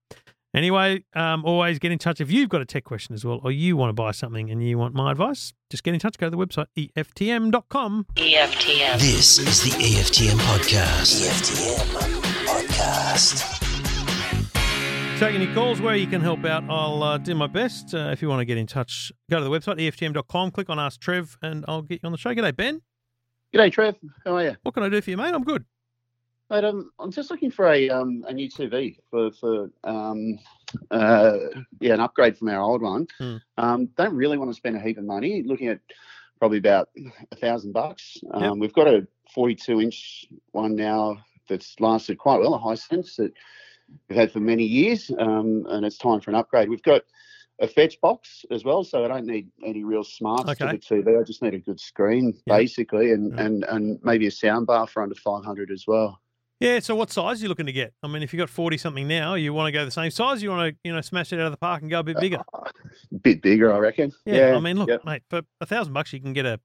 [0.56, 3.52] Anyway, um, always get in touch if you've got a tech question as well, or
[3.52, 5.54] you want to buy something and you want my advice.
[5.70, 6.18] Just get in touch.
[6.18, 8.06] Go to the website eftm.com.
[8.16, 9.00] EFTM.
[9.00, 11.28] This is the EFTM podcast.
[11.28, 13.66] EFTM podcast.
[15.20, 16.64] Take any calls where you can help out.
[16.70, 17.94] I'll uh, do my best.
[17.94, 20.80] Uh, if you want to get in touch, go to the website eftm.com, click on
[20.80, 22.34] Ask Trev, and I'll get you on the show.
[22.34, 22.82] G'day, Ben.
[23.56, 23.96] G'day, Trev.
[24.26, 24.56] How are you?
[24.64, 25.34] What can I do for you, mate?
[25.34, 25.64] I'm good.
[26.50, 30.38] Mate, um, I'm just looking for a um, a new TV for for um,
[30.92, 31.38] uh,
[31.80, 33.08] yeah an upgrade from our old one.
[33.18, 33.38] Hmm.
[33.58, 35.42] Um, don't really want to spend a heap of money.
[35.42, 35.80] Looking at
[36.38, 36.90] probably about
[37.32, 38.18] a thousand bucks.
[38.34, 38.54] Um, Yep.
[38.58, 43.32] We've got a 42 inch one now that's lasted quite well, a Hisense that
[44.10, 46.68] we've had for many years, um, and it's time for an upgrade.
[46.68, 47.04] We've got
[47.60, 50.66] a fetch box as well, so I don't need any real smarts Okay.
[50.78, 51.20] to the TV.
[51.20, 52.58] I just need a good screen Yeah.
[52.58, 53.46] basically, and, Yeah.
[53.46, 56.20] and and maybe a sound bar for under 500 as well.
[56.60, 56.80] Yeah.
[56.80, 57.94] So what size are you looking to get?
[58.04, 60.42] I mean, if you got forty something now, you want to go the same size.
[60.44, 62.18] You want to you know smash it out of the park and go a bit
[62.20, 62.38] bigger.
[62.54, 62.70] Uh,
[63.14, 64.12] a bit bigger, I reckon.
[64.26, 64.98] Yeah, I mean, look, yeah.
[65.06, 66.60] mate, for a thousand bucks, you can get a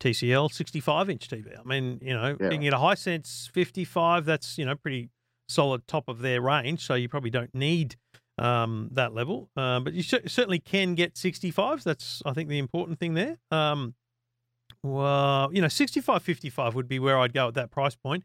[0.00, 1.58] TCL 65 inch TV.
[1.58, 2.46] I mean, you know, Yeah.
[2.46, 4.24] you can get a Hisense 55.
[4.24, 5.10] That's you know pretty
[5.48, 6.84] solid top of their range.
[6.86, 7.96] So you probably don't need
[8.38, 11.82] um, that level, um, but you cer- certainly can get 65s.
[11.82, 13.36] That's I think the important thing there.
[13.50, 13.94] Um,
[14.82, 18.24] well, you know, 65, 55 would be where I'd go at that price point.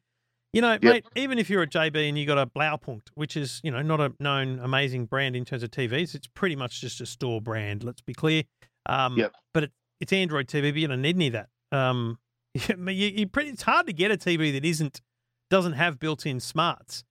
[0.51, 3.59] You know, mate, even if you're at JB and you got a Blaupunkt, which is,
[3.63, 7.01] you know, not a known amazing brand in terms of TVs, it's pretty much just
[7.01, 8.43] a store brand, let's be clear.
[8.85, 9.33] Um, Yep.
[9.53, 11.49] But it, it's Android TV, but you don't need any of that.
[11.71, 12.19] Um,
[12.53, 15.01] you, you pretty, it's hard to get a TV that isn't
[15.49, 17.03] doesn't have built-in smarts.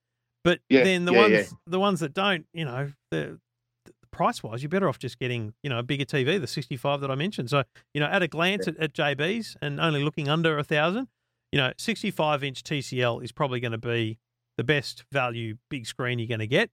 [0.43, 1.57] But Yeah, then the yeah, ones yeah.
[1.67, 3.39] the ones that don't, you know, the,
[3.85, 7.01] the price wise, you're better off just getting, you know, a bigger TV, the 65
[7.01, 7.49] that I mentioned.
[7.49, 7.63] So,
[7.93, 11.07] you know, at a glance at, at JB's and only looking under a thousand,
[11.51, 14.19] you know, 65 inch TCL is probably going to be
[14.57, 16.69] the best value big screen you're going to get.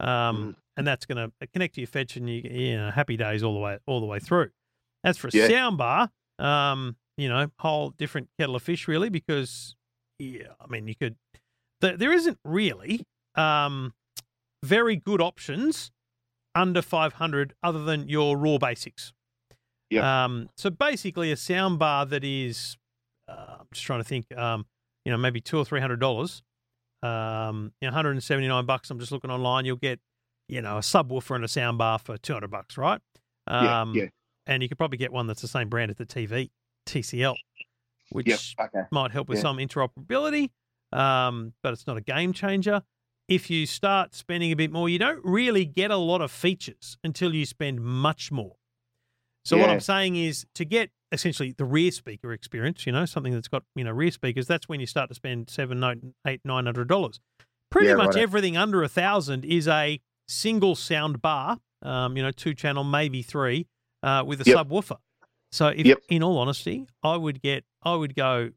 [0.00, 0.54] Um, Mm.
[0.76, 3.54] and that's going to connect to your fetch and you, you know, happy days all
[3.54, 4.50] the way, all the way through.
[5.04, 5.46] As for a Yeah.
[5.46, 6.10] sound bar,
[6.40, 9.76] um, you know, whole different kettle of fish really, because
[10.18, 11.16] yeah, I mean, you could,
[11.80, 13.04] there, there isn't really,
[13.36, 13.94] um,
[14.62, 15.90] very good options
[16.54, 19.12] under 500 other than your raw basics.
[19.90, 20.24] Yeah.
[20.24, 22.76] Um, so basically a sound bar that is,
[23.28, 24.66] uh, I'm just trying to think, um,
[25.04, 26.42] you know, maybe two or three hundred dollars,
[27.02, 28.90] um, you know, 179 bucks.
[28.90, 29.64] I'm just looking online.
[29.66, 30.00] You'll get,
[30.48, 33.00] you know, a subwoofer and a sound bar for 200 bucks, right?
[33.48, 34.06] Yeah, Um, yeah.
[34.46, 36.50] And you could probably get one that's the same brand as the TV,
[36.86, 37.34] TCL,
[38.10, 38.26] which
[38.58, 38.86] Yep, okay.
[38.90, 39.42] might help with Yeah.
[39.42, 40.50] some interoperability,
[40.92, 42.82] um, but it's not a game changer.
[43.28, 46.98] If you start spending a bit more, you don't really get a lot of features
[47.02, 48.56] until you spend much more.
[49.46, 53.32] So what I'm saying is to get essentially the rear speaker experience, you know, something
[53.32, 54.46] that's got you know rear speakers.
[54.46, 55.82] That's when you start to spend seven,
[56.26, 57.20] eight, nine hundred dollars.
[57.70, 58.20] Pretty Yeah, much righto.
[58.20, 63.20] everything under a thousand is a single sound bar, um, you know, two channel, maybe
[63.22, 63.66] three,
[64.02, 64.56] uh, with a Yep.
[64.68, 64.96] subwoofer.
[65.52, 65.98] So, if, Yep.
[66.08, 68.50] in all honesty, I would get, I would go,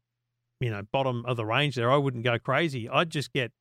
[0.60, 1.90] you know, bottom of the range there.
[1.90, 2.88] I wouldn't go crazy.
[2.88, 3.52] I'd just get,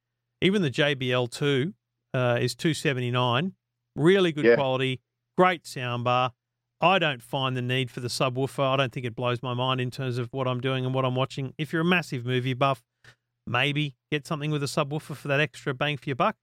[0.42, 1.74] even the JBL two
[2.14, 3.54] uh, is two seventy nine,
[3.96, 4.56] really good Yeah.
[4.56, 5.02] quality,
[5.38, 6.34] great sound bar.
[6.80, 8.64] I don't find the need for the subwoofer.
[8.64, 11.06] I don't think it blows my mind in terms of what I'm doing and what
[11.06, 11.54] I'm watching.
[11.58, 12.84] If you're a massive movie buff,
[13.48, 16.36] maybe get something with a subwoofer for that extra bang for your buck.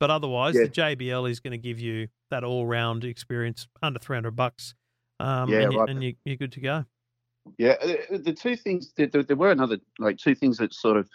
[0.00, 0.62] But otherwise, Yeah.
[0.62, 4.74] the JBL is going to give you that all round experience under 300 bucks.
[5.20, 5.90] Um, Yeah, and, you, right.
[5.90, 6.84] and you, you're good to go.
[7.58, 11.08] Yeah, uh, the two things there there were another like two things that sort of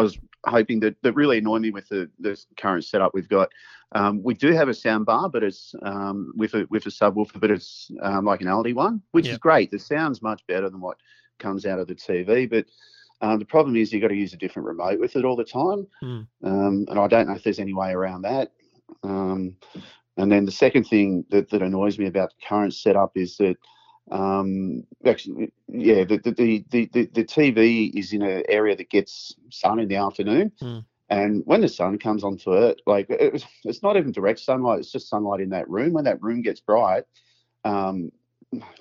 [0.00, 3.50] I was hoping that, that really annoy me with the this current setup we've got.
[3.92, 7.40] Um, we do have a sound bar, but it's um, with a with a subwoofer,
[7.40, 9.70] but it's um, like an Aldi one, which is great.
[9.70, 10.96] The sound's much better than what
[11.38, 12.66] comes out of the TV, but
[13.20, 15.44] um, the problem is you've got to use a different remote with it all the
[15.44, 15.86] time,
[16.44, 18.52] um, and I don't know if there's any way around that.
[19.02, 19.56] Um,
[20.16, 23.56] and then the second thing that, that annoys me about the current setup is that
[24.10, 29.78] um, actually, yeah, the, the, the, the, TV is in an area that gets sun
[29.78, 30.52] in the afternoon.
[30.60, 30.78] Hmm.
[31.08, 34.92] And when the sun comes onto it, like it, it's not even direct sunlight, it's
[34.92, 35.92] just sunlight in that room.
[35.92, 37.04] When that room gets bright,
[37.64, 38.10] um,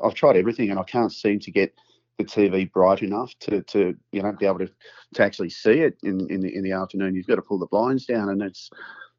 [0.03, 1.73] I've tried everything and I can't seem to get
[2.17, 4.69] the TV bright enough to, to you know, be able to,
[5.15, 7.15] to actually see it in, in, the, in the afternoon.
[7.15, 8.29] You've got to pull the blinds down.
[8.29, 8.69] And it's,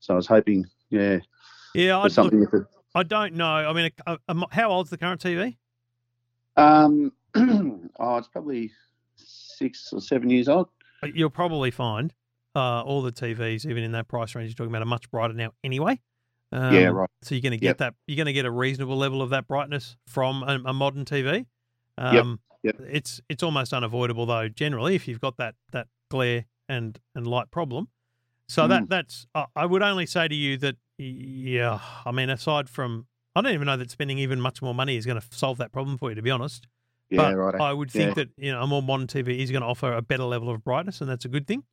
[0.01, 1.19] so I was hoping, yeah,
[1.75, 2.69] Yeah, I'd, something look.
[2.95, 3.47] I don't know.
[3.47, 5.57] I mean, a, a- how old's the current TV?
[6.57, 8.71] Um, oh, it's probably
[9.17, 10.69] six or seven years old.
[11.01, 12.13] But You'll probably find
[12.55, 15.35] uh, all the TVs, even in that price range you're talking about, are much brighter
[15.35, 16.01] now anyway.
[16.53, 17.09] Um, Yeah, right.
[17.23, 17.79] So you're going to get Yep.
[17.79, 17.95] that.
[18.07, 21.47] You're going to get a reasonable level of that brightness from a, a modern TV.
[21.97, 22.77] Um, Yep.
[22.91, 24.47] It's it's almost unavoidable though.
[24.49, 27.89] Generally, if you've got that that glare and and light problem,
[28.49, 28.89] so that Mm.
[28.91, 29.27] that's
[29.57, 31.81] I would only say to you that yeah.
[32.05, 33.07] I mean, aside from
[33.37, 35.73] I don't even know that spending even much more money is going to solve that
[35.73, 36.15] problem for you.
[36.17, 36.67] To be honest.
[37.11, 37.59] Yeah, But righto.
[37.59, 38.25] I would think Yeah.
[38.25, 40.63] that you know a more modern TV is going to offer a better level of
[40.65, 41.65] brightness, and that's a good thing.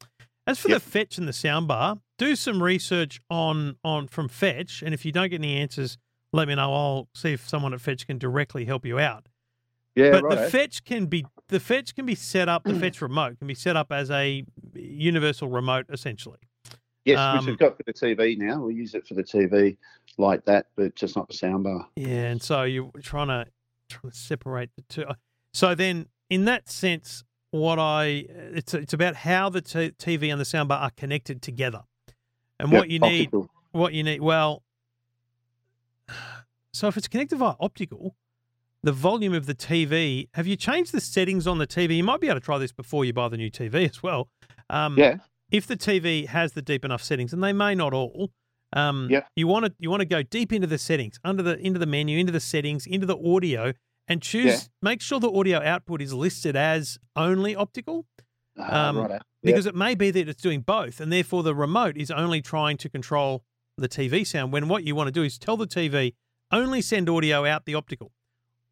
[0.46, 0.82] As for Yep.
[0.82, 5.12] the fetch and the soundbar, do some research on on from fetch, and if you
[5.12, 5.98] don't get any answers,
[6.34, 6.74] let me know.
[6.74, 9.28] I'll see if someone at fetch can directly help you out.
[9.96, 12.64] Yeah, but the fetch can be the fetch can be set up.
[12.66, 14.44] The fetch remote can be set up as a
[14.76, 16.40] universal remote, essentially.
[17.06, 18.64] Yes, Um, which we've got for the TV now.
[18.64, 19.78] We use it for the TV
[20.18, 21.86] like that, but just not the soundbar.
[21.96, 23.46] Yeah, and so you're trying to
[23.90, 25.06] trying to separate the two.
[25.54, 30.40] So then, in that sense, what I it's it's about how the t- TV and
[30.40, 31.84] the soundbar are connected together,
[32.60, 33.28] and Yep, what you need.
[33.28, 33.50] optical.
[33.72, 34.22] What you need.
[34.22, 34.64] Well,
[36.74, 38.16] so if it's connected via optical,
[38.84, 40.30] the volume of the TV.
[40.34, 41.98] Have you changed the settings on the TV?
[41.98, 44.30] You might be able to try this before you buy the new TV as well.
[44.70, 45.18] Um, Yeah.
[45.52, 48.32] if the TV has the deep enough settings, and they may not all,
[48.74, 49.28] um, Yep.
[49.36, 51.86] you want to you want to go deep into the settings, under the into the
[51.86, 53.74] menu, into the settings, into the audio,
[54.08, 54.46] and choose.
[54.46, 54.60] Yeah.
[54.82, 58.06] Make sure the audio output is listed as only optical.
[58.60, 59.14] Ah, Um, righto.
[59.14, 59.22] Yep.
[59.44, 62.76] because it may be that it's doing both, and therefore the remote is only trying
[62.78, 63.44] to control
[63.78, 64.52] the TV sound.
[64.52, 66.16] When what you want to do is tell the TV
[66.52, 68.12] only send audio out the optical,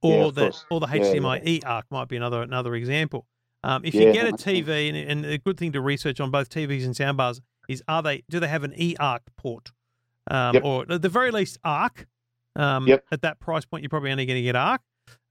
[0.02, 0.66] or of the course.
[0.72, 3.28] or the Yeah, HDMI e arc might be another another example.
[3.64, 4.34] Um, if Yeah, you get a.
[4.34, 8.02] TV, and, and a good thing to research on both TVs and soundbars is are
[8.04, 9.72] they do they have an e arc port,
[10.32, 10.64] um, Yep.
[10.64, 12.08] or at the very least arc.
[12.56, 13.06] Um, Yep.
[13.12, 14.82] At that price point, you're probably only going to get arc,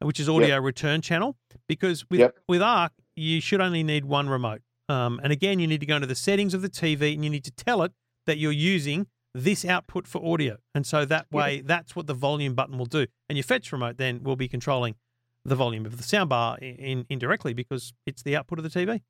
[0.00, 1.36] which is audio return channel,
[1.68, 2.38] because with Yep.
[2.48, 4.60] with arc you should only need one remote.
[4.88, 7.30] Um, and again, you need to go into the settings of the TV and you
[7.30, 7.92] need to tell it
[8.26, 10.58] that you're using this output for audio.
[10.74, 13.06] And so that way, that's what the volume button will do.
[13.28, 14.96] And your fetch remote then will be controlling
[15.44, 19.00] the volume of the soundbar in, in, indirectly because it's the output of the TV.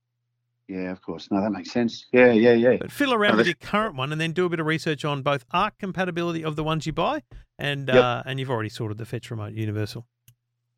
[0.69, 1.29] Yeah, of course.
[1.31, 2.07] No, that makes sense.
[2.13, 2.77] Yeah, yeah, yeah.
[2.81, 5.05] But fiddle around No, with your current one and then do a bit of research
[5.05, 7.23] on both ARC compatibility of the ones you buy
[7.59, 7.97] and Yep.
[7.97, 10.07] uh, and you've already sorted the fetch remote universal.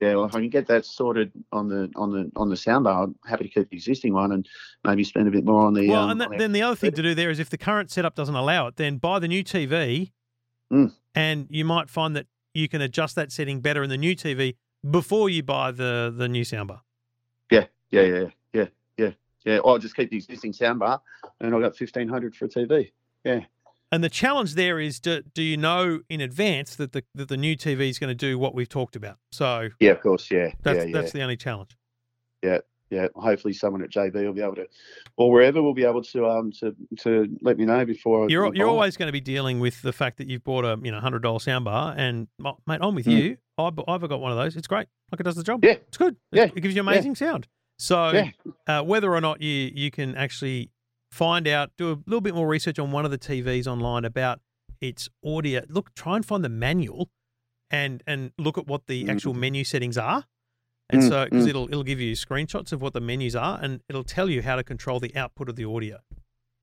[0.00, 3.04] Yeah, well, if I can get that sorted on the on the on the soundbar,
[3.04, 4.46] I'm happy to keep the existing one and
[4.84, 5.88] maybe spend a bit more on the.
[5.88, 7.90] Well, um, and that, then the other thing to do there is if the current
[7.90, 10.12] setup doesn't allow it, then buy the new TV,
[10.70, 10.92] Mm.
[11.14, 14.56] and you might find that you can adjust that setting better in the new TV
[14.90, 16.80] before you buy the the new soundbar.
[17.50, 18.24] Yeah, yeah, yeah,
[19.46, 19.60] yeah, yeah, yeah.
[19.60, 21.00] Or I'll just keep the existing soundbar,
[21.40, 22.90] and I got fifteen hundred for a TV.
[23.24, 23.40] Yeah,
[23.92, 27.36] And the challenge there is, do, do you know in advance that the that the
[27.36, 29.16] new TV is going to do what we've talked about?
[29.32, 31.76] So yeah, of course, yeah, that's yeah, yeah, that's the only challenge.
[32.42, 32.58] yeah,
[32.90, 33.08] yeah.
[33.16, 34.66] Hopefully, someone at JB will be able to,
[35.16, 38.30] or wherever will be able to um to to let me know before.
[38.30, 40.78] You're I you're always going to be dealing with the fact that you've bought a
[40.82, 43.18] you know hundred dollar soundbar, and oh, mate, I'm with Mm.
[43.18, 43.36] you.
[43.58, 44.54] I bu- I've got one of those.
[44.56, 44.86] It's great.
[45.10, 45.64] Like it does the job.
[45.64, 45.72] Yeah.
[45.72, 46.14] it's good.
[46.30, 46.44] Yeah.
[46.44, 46.90] It gives you Yeah.
[46.92, 47.48] amazing sound.
[47.78, 48.30] So Yeah.
[48.66, 50.70] uh, whether or not you you can actually
[51.10, 54.40] find out, do a little bit more research on one of the TVs online about
[54.80, 55.62] its audio.
[55.68, 57.10] Look, try and find the manual,
[57.70, 60.24] and and look at what the actual menu settings are.
[60.88, 61.48] And Mm, so, because mm.
[61.48, 64.56] it'll it'll give you screenshots of what the menus are, and it'll tell you how
[64.56, 65.98] to control the output of the audio.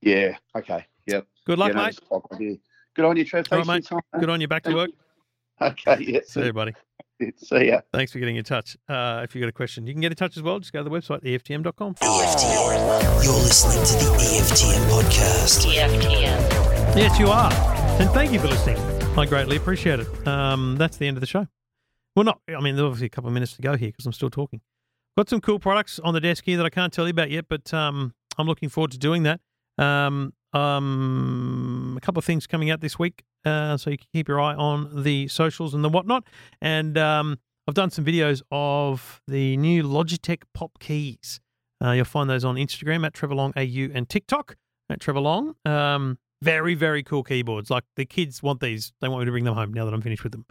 [0.01, 0.38] Yeah.
[0.55, 0.86] Okay.
[1.07, 1.28] Yep.
[1.45, 1.88] Good luck, Yeah, mate.
[1.89, 2.55] it's a top idea.
[2.95, 3.47] Good on you, Trev.
[3.51, 3.86] Right, mate.
[3.86, 3.99] time.
[4.20, 4.47] Good on you.
[4.47, 4.91] Back to work.
[5.61, 5.97] Okay.
[5.99, 6.20] Yeah.
[6.26, 6.74] See you, buddy.
[7.38, 7.82] See ya.
[7.91, 8.78] Thanks for getting in touch.
[8.88, 10.59] Uh, if you've got a question, you can get in touch as well.
[10.59, 11.95] Just go to the website, EFTM.com.
[11.95, 13.24] EFTM.
[13.24, 15.65] You're listening to the EFTM podcast.
[15.65, 16.97] EFTM.
[16.97, 17.51] Yes, you are.
[17.99, 18.78] And thank you for listening.
[19.17, 20.28] I greatly appreciate it.
[20.28, 21.47] Um, that's the end of the show.
[22.15, 24.13] Well, not, I mean, there's obviously a couple of minutes to go here because I'm
[24.13, 24.61] still talking.
[25.17, 27.45] Got some cool products on the desk here that I can't tell you about yet,
[27.47, 29.41] but um, I'm looking forward to doing that.
[29.78, 34.28] Um, um, a couple of things coming out this week, uh, so you can keep
[34.28, 36.24] your eye on the socials and the whatnot.
[36.62, 41.39] And um, I've done some videos of the new Logitech Pop Keys.
[41.84, 44.56] Uh, you'll find those on Instagram at Trevor Long AU and TikTok
[44.89, 45.56] at Trevor Long.
[45.66, 47.70] Um, very, very cool keyboards.
[47.70, 48.94] Like the kids want these.
[49.02, 50.46] They want me to bring them home now that I'm finished with them.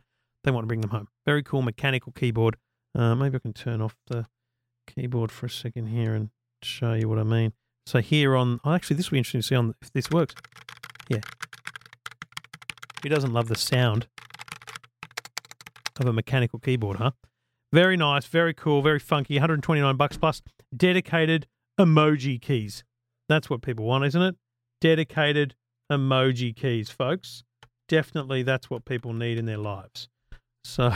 [0.44, 1.08] They want to bring them home.
[1.26, 2.56] Very cool mechanical keyboard.
[2.94, 4.26] Uh, maybe I can turn off the
[4.86, 6.30] keyboard for a second here and
[6.62, 7.52] show you what I mean.
[7.86, 10.34] So here on, oh, actually, this will be interesting to see on if this works.
[11.08, 11.20] Yeah.
[13.02, 14.06] Who doesn't love the sound
[15.98, 17.12] of a mechanical keyboard, huh?
[17.72, 19.34] Very nice, very cool, very funky.
[19.34, 20.42] 129 bucks plus
[20.76, 21.46] dedicated
[21.80, 22.84] emoji keys.
[23.28, 24.36] That's what people want, isn't it?
[24.80, 25.54] Dedicated
[25.90, 27.44] emoji keys, folks.
[27.88, 30.08] Definitely that's what people need in their lives.
[30.64, 30.92] So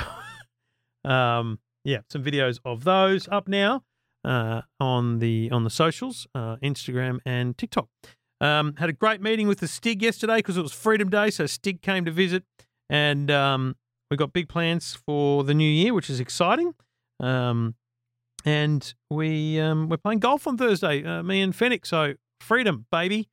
[1.04, 3.82] um yeah, some videos of those up now
[4.24, 7.88] uh, on the on the socials, uh, Instagram and TikTok.
[8.40, 11.46] Um, had a great meeting with the Stig yesterday because it was Freedom Day, so
[11.46, 12.44] Stig came to visit,
[12.90, 13.76] and um,
[14.10, 16.74] we got big plans for the new year, which is exciting.
[17.20, 17.74] Um,
[18.44, 21.86] and we um, we're playing golf on Thursday, uh, me and Fennick.
[21.86, 23.28] So freedom, baby,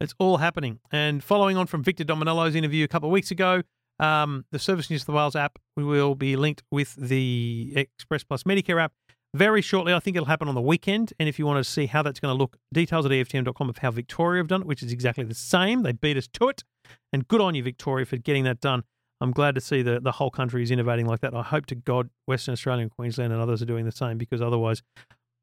[0.00, 0.80] it's all happening.
[0.90, 3.62] And following on from Victor Dominello's interview a couple of weeks ago,
[4.00, 8.44] um, the Service New South Wales app we will be linked with the Express Plus
[8.44, 8.92] Medicare app
[9.34, 9.92] very shortly.
[9.92, 11.12] I think it'll happen on the weekend.
[11.18, 13.78] And if you want to see how that's going to look, details at EFTM.com of
[13.78, 15.82] how Victoria have done it, which is exactly the same.
[15.82, 16.64] They beat us to it.
[17.12, 18.84] And good on you, Victoria, for getting that done.
[19.20, 21.34] I'm glad to see the, the whole country is innovating like that.
[21.34, 24.40] I hope to God Western Australia and Queensland and others are doing the same because
[24.40, 24.82] otherwise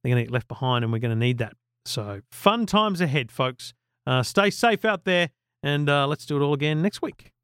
[0.03, 1.53] they're going to get left behind and we're going to need that.
[1.85, 3.73] So fun times ahead, folks.
[4.07, 5.29] Uh, stay safe out there
[5.61, 7.34] and uh, let's do it all again next week.